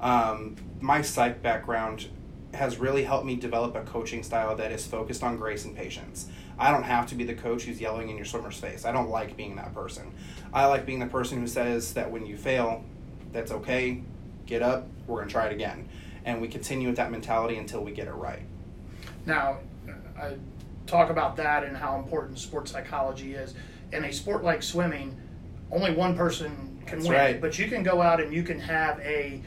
Um, 0.01 0.57
my 0.81 1.01
psych 1.01 1.43
background 1.43 2.09
has 2.55 2.79
really 2.79 3.05
helped 3.05 3.27
me 3.27 3.37
develop 3.37 3.75
a 3.75 3.83
coaching 3.83 4.23
style 4.23 4.57
that 4.57 4.73
is 4.73 4.87
focused 4.87 5.23
on 5.23 5.37
grace 5.37 5.65
and 5.65 5.77
patience. 5.77 6.29
I 6.59 6.71
don't 6.71 6.85
have 6.85 7.07
to 7.09 7.15
be 7.15 7.25
the 7.25 7.35
coach 7.35 7.65
who's 7.65 7.81
yelling 7.81 8.09
in 8.09 8.17
your 8.17 8.25
swimmer's 8.25 8.59
face. 8.59 8.85
I 8.85 8.93
don't 8.93 9.11
like 9.11 9.37
being 9.37 9.57
that 9.57 9.75
person. 9.75 10.13
I 10.53 10.67
like 10.67 10.87
being 10.87 11.01
the 11.01 11.07
person 11.07 11.41
who 11.41 11.47
says 11.47 11.95
that 11.95 12.11
when 12.11 12.27
you 12.27 12.37
fail, 12.37 12.85
that's 13.33 13.51
okay, 13.51 14.03
get 14.47 14.63
up, 14.63 14.87
we're 15.07 15.17
going 15.17 15.29
to 15.29 15.33
try 15.33 15.47
it 15.47 15.53
again. 15.53 15.89
And 16.25 16.41
we 16.41 16.49
continue 16.49 16.89
with 16.89 16.97
that 16.97 17.11
mentality 17.11 17.57
until 17.57 17.83
we 17.83 17.93
get 17.93 18.07
it 18.07 18.13
right. 18.13 18.43
Now, 19.27 19.59
I 20.19 20.37
talk 20.87 21.11
about 21.11 21.37
that 21.37 21.65
and 21.65 21.77
how 21.77 21.99
important 21.99 22.39
sports 22.39 22.71
psychology 22.71 23.35
is. 23.35 23.55
In 23.93 24.05
a 24.05 24.13
sport 24.13 24.45
like 24.45 24.63
swimming, 24.63 25.17
only 25.71 25.93
one 25.93 26.17
person 26.17 26.81
can 26.87 26.99
That's 26.99 27.09
win, 27.09 27.19
right. 27.19 27.41
but 27.41 27.59
you 27.59 27.69
can 27.69 27.83
go 27.83 28.01
out 28.01 28.21
and 28.21 28.33
you 28.33 28.43
can 28.43 28.61
have 28.61 28.99
a 29.01 29.43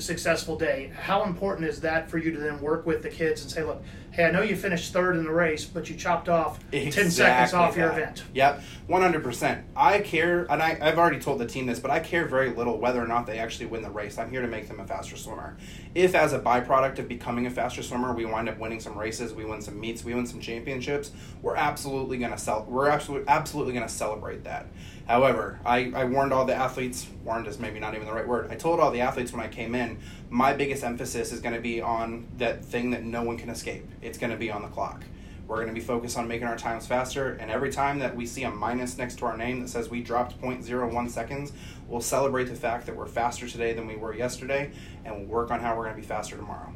successful 0.00 0.56
day. 0.56 0.92
How 0.94 1.24
important 1.24 1.68
is 1.68 1.80
that 1.80 2.10
for 2.10 2.18
you 2.18 2.32
to 2.32 2.38
then 2.38 2.60
work 2.60 2.86
with 2.86 3.02
the 3.02 3.08
kids 3.08 3.42
and 3.42 3.50
say, 3.50 3.62
look, 3.62 3.82
hey, 4.14 4.26
I 4.26 4.30
know 4.30 4.42
you 4.42 4.54
finished 4.54 4.92
third 4.92 5.16
in 5.16 5.24
the 5.24 5.32
race, 5.32 5.64
but 5.64 5.90
you 5.90 5.96
chopped 5.96 6.28
off 6.28 6.60
10 6.70 6.92
seconds 6.92 7.06
Exactly 7.06 7.58
off 7.58 7.76
your 7.76 7.90
event. 7.90 8.22
Yep, 8.32 8.62
one 8.86 9.02
hundred 9.02 9.24
percent. 9.24 9.64
I 9.74 9.98
care, 9.98 10.46
and 10.48 10.62
I, 10.62 10.78
I've 10.80 10.98
already 10.98 11.18
told 11.18 11.40
the 11.40 11.46
team 11.46 11.66
this, 11.66 11.80
but 11.80 11.90
I 11.90 11.98
care 11.98 12.26
very 12.26 12.50
little 12.50 12.78
whether 12.78 13.02
or 13.02 13.08
not 13.08 13.26
they 13.26 13.38
actually 13.38 13.66
win 13.66 13.82
the 13.82 13.90
race. 13.90 14.16
I'm 14.16 14.30
here 14.30 14.40
to 14.40 14.46
make 14.46 14.68
them 14.68 14.78
a 14.78 14.86
faster 14.86 15.16
swimmer. 15.16 15.56
If, 15.96 16.14
as 16.14 16.32
a 16.32 16.38
byproduct 16.38 17.00
of 17.00 17.08
becoming 17.08 17.46
a 17.46 17.50
faster 17.50 17.82
swimmer, 17.82 18.12
we 18.12 18.24
wind 18.24 18.48
up 18.48 18.58
winning 18.58 18.78
some 18.78 18.96
races, 18.96 19.32
we 19.32 19.44
win 19.44 19.60
some 19.60 19.80
meets, 19.80 20.04
we 20.04 20.14
win 20.14 20.26
some 20.26 20.40
championships, 20.40 21.10
we're 21.42 21.56
absolutely 21.56 22.18
gonna 22.18 22.38
sell. 22.38 22.64
We're 22.68 22.88
absolutely 22.88 23.28
absolutely 23.28 23.74
gonna 23.74 23.88
celebrate 23.88 24.44
that. 24.44 24.68
However, 25.06 25.60
I, 25.66 25.92
I 25.94 26.04
warned 26.04 26.32
all 26.32 26.44
the 26.44 26.54
athletes. 26.54 27.06
Warned 27.24 27.46
is 27.46 27.58
maybe 27.58 27.78
not 27.78 27.94
even 27.94 28.06
the 28.06 28.12
right 28.12 28.26
word. 28.26 28.50
I 28.50 28.54
told 28.54 28.80
all 28.80 28.90
the 28.90 29.02
athletes 29.02 29.32
when 29.32 29.42
I 29.42 29.48
came 29.48 29.74
in, 29.74 29.98
my 30.34 30.52
biggest 30.52 30.82
emphasis 30.82 31.30
is 31.30 31.40
going 31.40 31.54
to 31.54 31.60
be 31.60 31.80
on 31.80 32.26
that 32.38 32.64
thing 32.64 32.90
that 32.90 33.04
no 33.04 33.22
one 33.22 33.38
can 33.38 33.48
escape. 33.48 33.86
It's 34.02 34.18
going 34.18 34.32
to 34.32 34.36
be 34.36 34.50
on 34.50 34.62
the 34.62 34.68
clock. 34.68 35.04
We're 35.46 35.58
going 35.62 35.68
to 35.68 35.74
be 35.74 35.80
focused 35.80 36.18
on 36.18 36.26
making 36.26 36.48
our 36.48 36.56
times 36.56 36.88
faster, 36.88 37.34
and 37.34 37.52
every 37.52 37.70
time 37.70 38.00
that 38.00 38.16
we 38.16 38.26
see 38.26 38.42
a 38.42 38.50
minus 38.50 38.98
next 38.98 39.18
to 39.18 39.26
our 39.26 39.36
name 39.36 39.60
that 39.60 39.68
says 39.68 39.90
we 39.90 40.02
dropped 40.02 40.42
0.01 40.42 41.08
seconds, 41.08 41.52
we'll 41.86 42.00
celebrate 42.00 42.46
the 42.46 42.56
fact 42.56 42.84
that 42.86 42.96
we're 42.96 43.06
faster 43.06 43.48
today 43.48 43.74
than 43.74 43.86
we 43.86 43.94
were 43.94 44.12
yesterday, 44.12 44.72
and 45.04 45.14
we'll 45.14 45.26
work 45.26 45.52
on 45.52 45.60
how 45.60 45.76
we're 45.76 45.84
going 45.84 45.94
to 45.94 46.02
be 46.02 46.06
faster 46.06 46.34
tomorrow. 46.34 46.72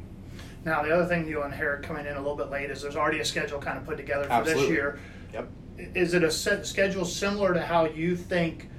Now, 0.63 0.81
the 0.81 0.95
other 0.95 1.05
thing 1.05 1.27
you'll 1.27 1.43
inherit 1.43 1.83
coming 1.83 2.05
in 2.05 2.15
a 2.15 2.19
little 2.19 2.37
bit 2.37 2.49
late 2.49 2.71
is 2.71 2.81
there's 2.81 2.95
already 2.95 3.19
a 3.19 3.25
schedule 3.25 3.59
kind 3.59 3.77
of 3.77 3.85
put 3.85 3.97
together 3.97 4.23
for 4.23 4.41
this 4.41 4.53
Absolutely. 4.53 4.73
year. 4.73 4.99
Yep. 5.33 5.49
Is 5.95 6.13
it 6.13 6.23
a 6.23 6.31
set 6.31 6.65
schedule 6.65 7.03
similar 7.03 7.53
to 7.53 7.61
how 7.61 7.87
you 7.87 8.15
think 8.15 8.69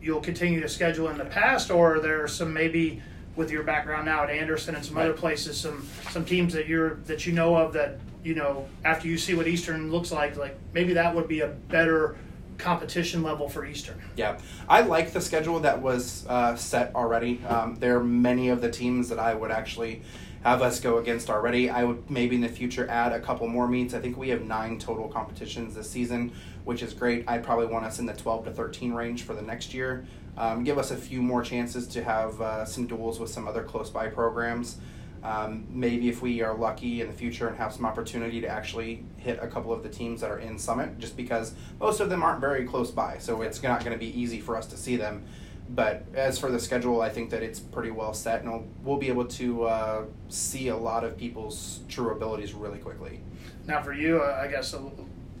you'll 0.00 0.20
continue 0.20 0.60
to 0.60 0.68
schedule 0.68 1.08
in 1.08 1.18
the 1.18 1.24
past, 1.24 1.72
or 1.72 1.96
are 1.96 2.00
there 2.00 2.28
some 2.28 2.52
maybe 2.52 3.02
with 3.38 3.52
your 3.52 3.62
background 3.62 4.04
now 4.04 4.24
at 4.24 4.30
Anderson 4.30 4.74
and 4.74 4.84
some 4.84 4.98
other 4.98 5.14
places, 5.14 5.58
some 5.58 5.88
some 6.10 6.24
teams 6.24 6.52
that 6.52 6.66
you're 6.66 6.96
that 7.06 7.24
you 7.24 7.32
know 7.32 7.56
of 7.56 7.72
that 7.72 8.00
you 8.24 8.34
know 8.34 8.66
after 8.84 9.06
you 9.06 9.16
see 9.16 9.34
what 9.34 9.46
Eastern 9.46 9.90
looks 9.90 10.12
like, 10.12 10.36
like 10.36 10.58
maybe 10.74 10.92
that 10.94 11.14
would 11.14 11.28
be 11.28 11.40
a 11.40 11.46
better 11.46 12.16
competition 12.58 13.22
level 13.22 13.48
for 13.48 13.64
Eastern. 13.64 14.02
Yeah, 14.16 14.38
I 14.68 14.82
like 14.82 15.12
the 15.12 15.20
schedule 15.20 15.60
that 15.60 15.80
was 15.80 16.26
uh, 16.28 16.56
set 16.56 16.94
already. 16.96 17.40
Um, 17.48 17.76
there 17.76 17.96
are 17.96 18.04
many 18.04 18.48
of 18.48 18.60
the 18.60 18.70
teams 18.70 19.08
that 19.08 19.20
I 19.20 19.34
would 19.34 19.52
actually 19.52 20.02
have 20.42 20.60
us 20.60 20.80
go 20.80 20.98
against 20.98 21.30
already. 21.30 21.70
I 21.70 21.84
would 21.84 22.10
maybe 22.10 22.34
in 22.34 22.42
the 22.42 22.48
future 22.48 22.88
add 22.88 23.12
a 23.12 23.20
couple 23.20 23.46
more 23.46 23.68
meets. 23.68 23.94
I 23.94 24.00
think 24.00 24.16
we 24.16 24.30
have 24.30 24.42
nine 24.42 24.78
total 24.80 25.08
competitions 25.08 25.76
this 25.76 25.88
season, 25.88 26.32
which 26.64 26.82
is 26.82 26.92
great. 26.92 27.24
I'd 27.28 27.44
probably 27.44 27.66
want 27.66 27.84
us 27.84 28.00
in 28.00 28.06
the 28.06 28.14
12 28.14 28.46
to 28.46 28.50
13 28.50 28.92
range 28.92 29.22
for 29.22 29.34
the 29.34 29.42
next 29.42 29.74
year. 29.74 30.04
Um, 30.38 30.62
give 30.62 30.78
us 30.78 30.92
a 30.92 30.96
few 30.96 31.20
more 31.20 31.42
chances 31.42 31.88
to 31.88 32.04
have 32.04 32.40
uh, 32.40 32.64
some 32.64 32.86
duels 32.86 33.18
with 33.18 33.28
some 33.28 33.48
other 33.48 33.64
close 33.64 33.90
by 33.90 34.06
programs. 34.06 34.78
Um, 35.24 35.66
maybe 35.68 36.08
if 36.08 36.22
we 36.22 36.42
are 36.42 36.54
lucky 36.54 37.00
in 37.00 37.08
the 37.08 37.12
future 37.12 37.48
and 37.48 37.56
have 37.56 37.72
some 37.72 37.84
opportunity 37.84 38.40
to 38.40 38.46
actually 38.46 39.04
hit 39.16 39.40
a 39.42 39.48
couple 39.48 39.72
of 39.72 39.82
the 39.82 39.88
teams 39.88 40.20
that 40.20 40.30
are 40.30 40.38
in 40.38 40.56
Summit, 40.56 41.00
just 41.00 41.16
because 41.16 41.54
most 41.80 41.98
of 41.98 42.08
them 42.08 42.22
aren't 42.22 42.40
very 42.40 42.64
close 42.64 42.92
by, 42.92 43.18
so 43.18 43.42
it's 43.42 43.60
not 43.60 43.80
going 43.80 43.92
to 43.92 43.98
be 43.98 44.16
easy 44.16 44.40
for 44.40 44.56
us 44.56 44.66
to 44.66 44.76
see 44.76 44.96
them. 44.96 45.24
But 45.70 46.04
as 46.14 46.38
for 46.38 46.52
the 46.52 46.60
schedule, 46.60 47.02
I 47.02 47.10
think 47.10 47.30
that 47.30 47.42
it's 47.42 47.58
pretty 47.58 47.90
well 47.90 48.14
set, 48.14 48.42
and 48.42 48.50
we'll, 48.50 48.66
we'll 48.84 48.96
be 48.96 49.08
able 49.08 49.26
to 49.26 49.64
uh, 49.64 50.04
see 50.28 50.68
a 50.68 50.76
lot 50.76 51.02
of 51.02 51.18
people's 51.18 51.80
true 51.88 52.10
abilities 52.12 52.54
really 52.54 52.78
quickly. 52.78 53.20
Now, 53.66 53.82
for 53.82 53.92
you, 53.92 54.22
uh, 54.22 54.40
I 54.42 54.46
guess 54.46 54.72
uh, 54.72 54.78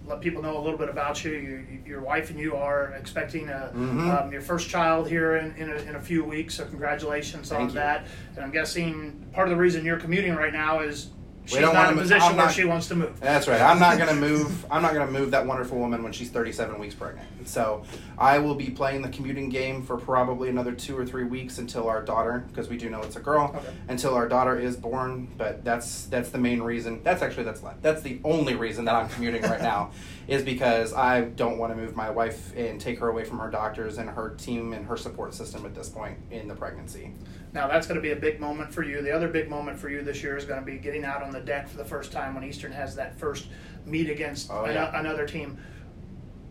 let 0.08 0.20
people 0.20 0.42
know 0.42 0.56
a 0.56 0.62
little 0.62 0.78
bit 0.78 0.88
about 0.88 1.22
you. 1.24 1.32
you 1.32 1.64
your 1.86 2.00
wife 2.00 2.30
and 2.30 2.38
you 2.38 2.54
are 2.56 2.92
expecting 2.98 3.48
a, 3.48 3.70
Mhm. 3.74 4.24
um, 4.26 4.32
your 4.32 4.40
first 4.40 4.68
child 4.68 5.08
here 5.08 5.36
in, 5.36 5.54
in, 5.56 5.70
a, 5.70 5.76
in 5.76 5.94
a 5.96 6.00
few 6.00 6.24
weeks, 6.24 6.54
so 6.54 6.64
congratulations 6.64 7.48
Thank 7.50 7.60
on 7.60 7.68
you. 7.68 7.74
that. 7.74 8.06
And 8.34 8.44
I'm 8.44 8.50
guessing 8.50 9.24
part 9.32 9.48
of 9.48 9.50
the 9.50 9.60
reason 9.60 9.84
you're 9.84 9.98
commuting 10.00 10.34
right 10.34 10.52
now 10.52 10.80
is 10.80 11.10
She's 11.48 11.60
don't 11.60 11.72
not 11.74 11.86
in 11.88 11.92
a 11.92 11.96
mo- 11.96 12.02
position 12.02 12.22
I'm 12.22 12.36
where 12.36 12.44
not- 12.46 12.54
she 12.54 12.64
wants 12.64 12.88
to 12.88 12.94
move. 12.94 13.18
That's 13.20 13.48
right. 13.48 13.60
I'm 13.60 13.78
not 13.80 13.96
gonna 13.98 14.14
move. 14.14 14.66
I'm 14.70 14.82
not 14.82 14.92
gonna 14.92 15.10
move 15.10 15.30
that 15.30 15.46
wonderful 15.46 15.78
woman 15.78 16.02
when 16.02 16.12
she's 16.12 16.30
37 16.30 16.78
weeks 16.78 16.94
pregnant. 16.94 17.26
So 17.48 17.84
I 18.18 18.38
will 18.38 18.54
be 18.54 18.68
playing 18.70 19.00
the 19.02 19.08
commuting 19.08 19.48
game 19.48 19.82
for 19.82 19.96
probably 19.96 20.50
another 20.50 20.72
two 20.72 20.96
or 20.98 21.06
three 21.06 21.24
weeks 21.24 21.58
until 21.58 21.88
our 21.88 22.02
daughter, 22.02 22.44
because 22.48 22.68
we 22.68 22.76
do 22.76 22.90
know 22.90 23.00
it's 23.00 23.16
a 23.16 23.20
girl, 23.20 23.54
Okay. 23.56 23.74
until 23.88 24.14
our 24.14 24.28
daughter 24.28 24.58
is 24.58 24.76
born. 24.76 25.28
But 25.38 25.64
that's 25.64 26.04
that's 26.06 26.28
the 26.30 26.38
main 26.38 26.60
reason. 26.60 27.00
That's 27.02 27.22
actually 27.22 27.44
that's 27.44 27.62
that's 27.80 28.02
the 28.02 28.20
only 28.24 28.54
reason 28.54 28.84
that 28.84 28.94
I'm 28.94 29.08
commuting 29.08 29.42
right 29.42 29.62
now, 29.62 29.90
is 30.28 30.42
because 30.42 30.92
I 30.92 31.22
don't 31.22 31.56
want 31.58 31.72
to 31.74 31.76
move 31.80 31.96
my 31.96 32.10
wife 32.10 32.52
and 32.56 32.78
take 32.80 32.98
her 32.98 33.08
away 33.08 33.24
from 33.24 33.38
her 33.38 33.50
doctors 33.50 33.96
and 33.96 34.10
her 34.10 34.34
team 34.36 34.74
and 34.74 34.84
her 34.86 34.96
support 34.98 35.32
system 35.32 35.64
at 35.64 35.74
this 35.74 35.88
point 35.88 36.18
in 36.30 36.46
the 36.48 36.54
pregnancy. 36.54 37.12
Now 37.54 37.66
that's 37.66 37.86
going 37.86 37.96
to 37.96 38.02
be 38.02 38.10
a 38.10 38.16
big 38.16 38.40
moment 38.40 38.74
for 38.74 38.82
you. 38.82 39.00
The 39.00 39.10
other 39.10 39.26
big 39.28 39.48
moment 39.48 39.78
for 39.78 39.88
you 39.88 40.02
this 40.02 40.22
year 40.22 40.36
is 40.36 40.44
going 40.44 40.60
to 40.60 40.66
be 40.66 40.76
getting 40.76 41.04
out 41.06 41.22
on 41.22 41.30
the 41.32 41.37
deck 41.40 41.68
for 41.68 41.76
the 41.76 41.84
first 41.84 42.12
time 42.12 42.34
when 42.34 42.44
Eastern 42.44 42.72
has 42.72 42.94
that 42.96 43.18
first 43.18 43.46
meet 43.86 44.10
against 44.10 44.50
Oh, 44.50 44.66
yeah. 44.66 44.98
another 44.98 45.26
team. 45.26 45.58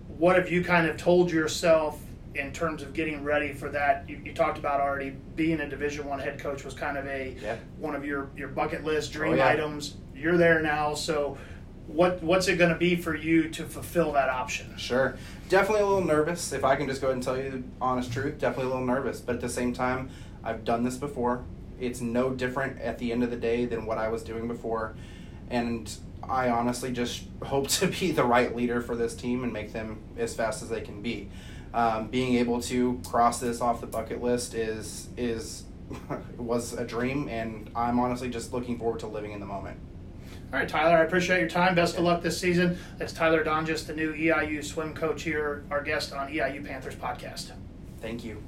What 0.08 0.36
have 0.36 0.50
you 0.50 0.64
kind 0.64 0.88
of 0.88 0.98
told 0.98 1.32
yourself 1.32 2.02
in 2.36 2.52
terms 2.52 2.82
of 2.82 2.94
getting 2.94 3.24
ready 3.24 3.54
for 3.54 3.70
that? 3.70 4.08
You, 4.10 4.20
you 4.24 4.34
talked 4.34 4.58
about 4.58 4.80
already 4.82 5.12
being 5.36 5.60
a 5.60 5.70
Division 5.70 6.06
One 6.08 6.20
head 6.20 6.40
coach 6.40 6.64
was 6.64 6.74
kind 6.74 6.98
of 6.98 7.06
a 7.08 7.36
Yeah. 7.42 7.58
one 7.78 7.96
of 7.96 8.04
your 8.06 8.30
your 8.36 8.48
bucket 8.50 8.84
list 8.84 9.12
dream 9.14 9.34
Oh, 9.34 9.36
yeah. 9.36 9.48
items. 9.50 9.98
You're 10.16 10.38
there 10.38 10.62
now, 10.62 10.94
so 10.96 11.38
what 11.86 12.22
what's 12.24 12.48
it 12.48 12.58
going 12.58 12.72
to 12.72 12.78
be 12.78 12.96
for 12.96 13.16
you 13.16 13.50
to 13.50 13.64
fulfill 13.64 14.12
that 14.14 14.30
option? 14.30 14.74
Sure. 14.78 15.16
Definitely 15.50 15.84
a 15.84 15.86
little 15.88 16.04
nervous. 16.04 16.52
If 16.52 16.64
I 16.66 16.76
can 16.76 16.88
just 16.88 17.00
go 17.02 17.08
ahead 17.08 17.16
and 17.16 17.24
tell 17.24 17.38
you 17.38 17.50
the 17.52 17.64
honest 17.80 18.12
truth, 18.12 18.40
definitely 18.40 18.66
a 18.72 18.76
little 18.76 18.86
nervous. 18.86 19.22
But 19.22 19.36
at 19.36 19.42
the 19.42 19.50
same 19.50 19.72
time, 19.74 20.10
I've 20.44 20.66
done 20.66 20.84
this 20.84 20.96
before. 20.98 21.44
It's 21.80 22.02
no 22.02 22.32
different 22.32 22.80
at 22.82 22.98
the 22.98 23.12
end 23.12 23.24
of 23.24 23.32
the 23.32 23.38
day 23.38 23.66
than 23.66 23.86
what 23.86 23.98
I 23.98 24.10
was 24.10 24.24
doing 24.24 24.48
before. 24.48 24.96
And 25.50 25.92
I 26.28 26.50
honestly 26.50 26.92
just 26.92 27.24
hope 27.44 27.68
to 27.70 27.88
be 27.88 28.12
the 28.12 28.24
right 28.24 28.56
leader 28.56 28.82
for 28.82 28.96
this 28.96 29.16
team 29.16 29.44
and 29.44 29.54
make 29.54 29.74
them 29.74 30.02
as 30.18 30.36
fast 30.36 30.64
as 30.64 30.70
they 30.70 30.82
can 30.82 31.02
be. 31.02 31.30
Um, 31.74 32.08
being 32.08 32.36
able 32.36 32.62
to 32.64 33.00
cross 33.06 33.40
this 33.40 33.62
off 33.62 33.82
the 33.82 33.88
bucket 33.88 34.22
list 34.22 34.54
is 34.54 35.10
is 35.18 35.66
was 36.38 36.74
a 36.74 36.86
dream, 36.86 37.28
and 37.28 37.70
I'm 37.76 38.00
honestly 38.00 38.30
just 38.30 38.54
looking 38.54 38.78
forward 38.78 39.00
to 39.02 39.08
living 39.08 39.32
in 39.32 39.40
the 39.40 39.46
moment. 39.46 39.78
All 40.52 40.60
right, 40.60 40.68
Tyler, 40.68 40.98
I 40.98 41.04
appreciate 41.04 41.40
your 41.40 41.50
time. 41.50 41.76
Best 41.76 41.98
of 41.98 42.06
luck 42.06 42.22
this 42.22 42.40
season. 42.40 42.78
That's 42.98 43.12
Tyler 43.12 43.44
Donges, 43.44 43.86
the 43.86 43.94
new 43.94 44.14
EIU 44.14 44.64
swim 44.64 44.94
coach 44.94 45.24
here, 45.24 45.66
our 45.70 45.84
guest 45.84 46.14
on 46.14 46.30
EIU 46.30 46.66
Panthers 46.66 46.96
podcast. 46.96 47.52
Thank 48.02 48.24
you. 48.24 48.42